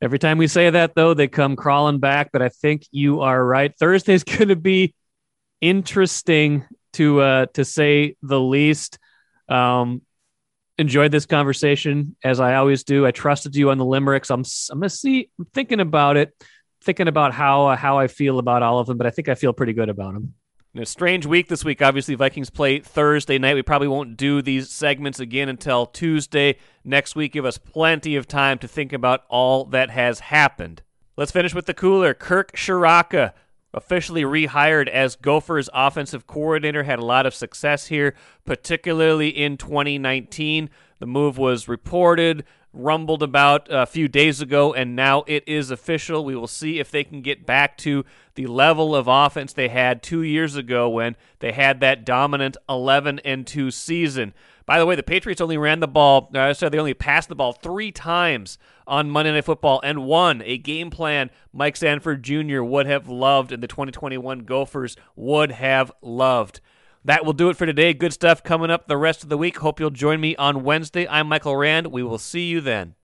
Every 0.00 0.18
time 0.18 0.38
we 0.38 0.46
say 0.46 0.70
that 0.70 0.94
though, 0.94 1.14
they 1.14 1.28
come 1.28 1.56
crawling 1.56 1.98
back. 1.98 2.30
But 2.32 2.42
I 2.42 2.48
think 2.48 2.86
you 2.90 3.20
are 3.22 3.44
right. 3.44 3.72
Thursday's 3.78 4.24
going 4.24 4.48
to 4.48 4.56
be 4.56 4.94
interesting 5.60 6.64
to 6.94 7.20
uh, 7.20 7.46
to 7.54 7.64
say 7.64 8.16
the 8.22 8.40
least. 8.40 8.98
Um, 9.48 10.02
enjoyed 10.78 11.10
this 11.10 11.26
conversation 11.26 12.16
as 12.22 12.40
I 12.40 12.54
always 12.54 12.84
do. 12.84 13.06
I 13.06 13.10
trusted 13.10 13.56
you 13.56 13.70
on 13.70 13.78
the 13.78 13.84
limericks. 13.84 14.30
I'm 14.30 14.44
I'm 14.70 14.78
gonna 14.78 14.90
see. 14.90 15.30
I'm 15.38 15.46
thinking 15.46 15.80
about 15.80 16.16
it, 16.16 16.32
thinking 16.82 17.08
about 17.08 17.34
how 17.34 17.68
uh, 17.68 17.76
how 17.76 17.98
I 17.98 18.06
feel 18.06 18.38
about 18.38 18.62
all 18.62 18.78
of 18.78 18.86
them, 18.86 18.96
but 18.98 19.06
I 19.06 19.10
think 19.10 19.28
I 19.28 19.34
feel 19.34 19.52
pretty 19.52 19.72
good 19.72 19.88
about 19.88 20.14
them. 20.14 20.34
A 20.76 20.86
strange 20.86 21.26
week 21.26 21.48
this 21.48 21.64
week. 21.64 21.82
Obviously, 21.82 22.14
Vikings 22.14 22.50
play 22.50 22.78
Thursday 22.78 23.38
night. 23.38 23.54
We 23.54 23.62
probably 23.62 23.88
won't 23.88 24.16
do 24.16 24.42
these 24.42 24.70
segments 24.70 25.18
again 25.18 25.48
until 25.48 25.86
Tuesday 25.86 26.58
next 26.84 27.16
week. 27.16 27.32
Give 27.32 27.46
us 27.46 27.58
plenty 27.58 28.16
of 28.16 28.28
time 28.28 28.58
to 28.58 28.68
think 28.68 28.92
about 28.92 29.24
all 29.28 29.64
that 29.66 29.90
has 29.90 30.20
happened. 30.20 30.82
Let's 31.16 31.32
finish 31.32 31.54
with 31.54 31.66
the 31.66 31.74
cooler. 31.74 32.14
Kirk 32.14 32.52
Ciarrocca 32.52 33.32
officially 33.74 34.22
rehired 34.22 34.88
as 34.88 35.16
Gophers 35.16 35.68
offensive 35.72 36.26
coordinator. 36.26 36.84
Had 36.84 36.98
a 36.98 37.04
lot 37.04 37.26
of 37.26 37.34
success 37.34 37.86
here, 37.86 38.14
particularly 38.44 39.28
in 39.28 39.56
2019. 39.56 40.70
The 40.98 41.06
move 41.06 41.38
was 41.38 41.68
reported, 41.68 42.44
rumbled 42.72 43.22
about 43.22 43.68
a 43.70 43.86
few 43.86 44.08
days 44.08 44.40
ago, 44.40 44.74
and 44.74 44.96
now 44.96 45.24
it 45.26 45.44
is 45.46 45.70
official. 45.70 46.24
We 46.24 46.34
will 46.34 46.46
see 46.46 46.78
if 46.78 46.90
they 46.90 47.04
can 47.04 47.22
get 47.22 47.46
back 47.46 47.76
to 47.78 48.04
the 48.34 48.46
level 48.46 48.94
of 48.94 49.06
offense 49.08 49.52
they 49.52 49.68
had 49.68 50.02
two 50.02 50.22
years 50.22 50.56
ago 50.56 50.88
when 50.88 51.16
they 51.38 51.52
had 51.52 51.80
that 51.80 52.04
dominant 52.04 52.56
11 52.68 53.20
and 53.20 53.46
2 53.46 53.70
season. 53.70 54.34
By 54.68 54.78
the 54.78 54.84
way, 54.84 54.96
the 54.96 55.02
Patriots 55.02 55.40
only 55.40 55.56
ran 55.56 55.80
the 55.80 55.88
ball, 55.88 56.30
uh, 56.34 56.40
I 56.40 56.52
said 56.52 56.72
they 56.72 56.78
only 56.78 56.92
passed 56.92 57.30
the 57.30 57.34
ball 57.34 57.54
three 57.54 57.90
times 57.90 58.58
on 58.86 59.08
Monday 59.08 59.32
Night 59.32 59.46
Football 59.46 59.80
and 59.82 60.04
won 60.04 60.42
a 60.44 60.58
game 60.58 60.90
plan 60.90 61.30
Mike 61.54 61.74
Sanford 61.74 62.22
Jr. 62.22 62.60
would 62.60 62.84
have 62.84 63.08
loved 63.08 63.50
and 63.50 63.62
the 63.62 63.66
2021 63.66 64.40
Gophers 64.40 64.94
would 65.16 65.52
have 65.52 65.90
loved. 66.02 66.60
That 67.02 67.24
will 67.24 67.32
do 67.32 67.48
it 67.48 67.56
for 67.56 67.64
today. 67.64 67.94
Good 67.94 68.12
stuff 68.12 68.42
coming 68.42 68.70
up 68.70 68.88
the 68.88 68.98
rest 68.98 69.22
of 69.22 69.30
the 69.30 69.38
week. 69.38 69.56
Hope 69.56 69.80
you'll 69.80 69.88
join 69.88 70.20
me 70.20 70.36
on 70.36 70.64
Wednesday. 70.64 71.08
I'm 71.08 71.28
Michael 71.28 71.56
Rand. 71.56 71.86
We 71.86 72.02
will 72.02 72.18
see 72.18 72.48
you 72.48 72.60
then. 72.60 72.94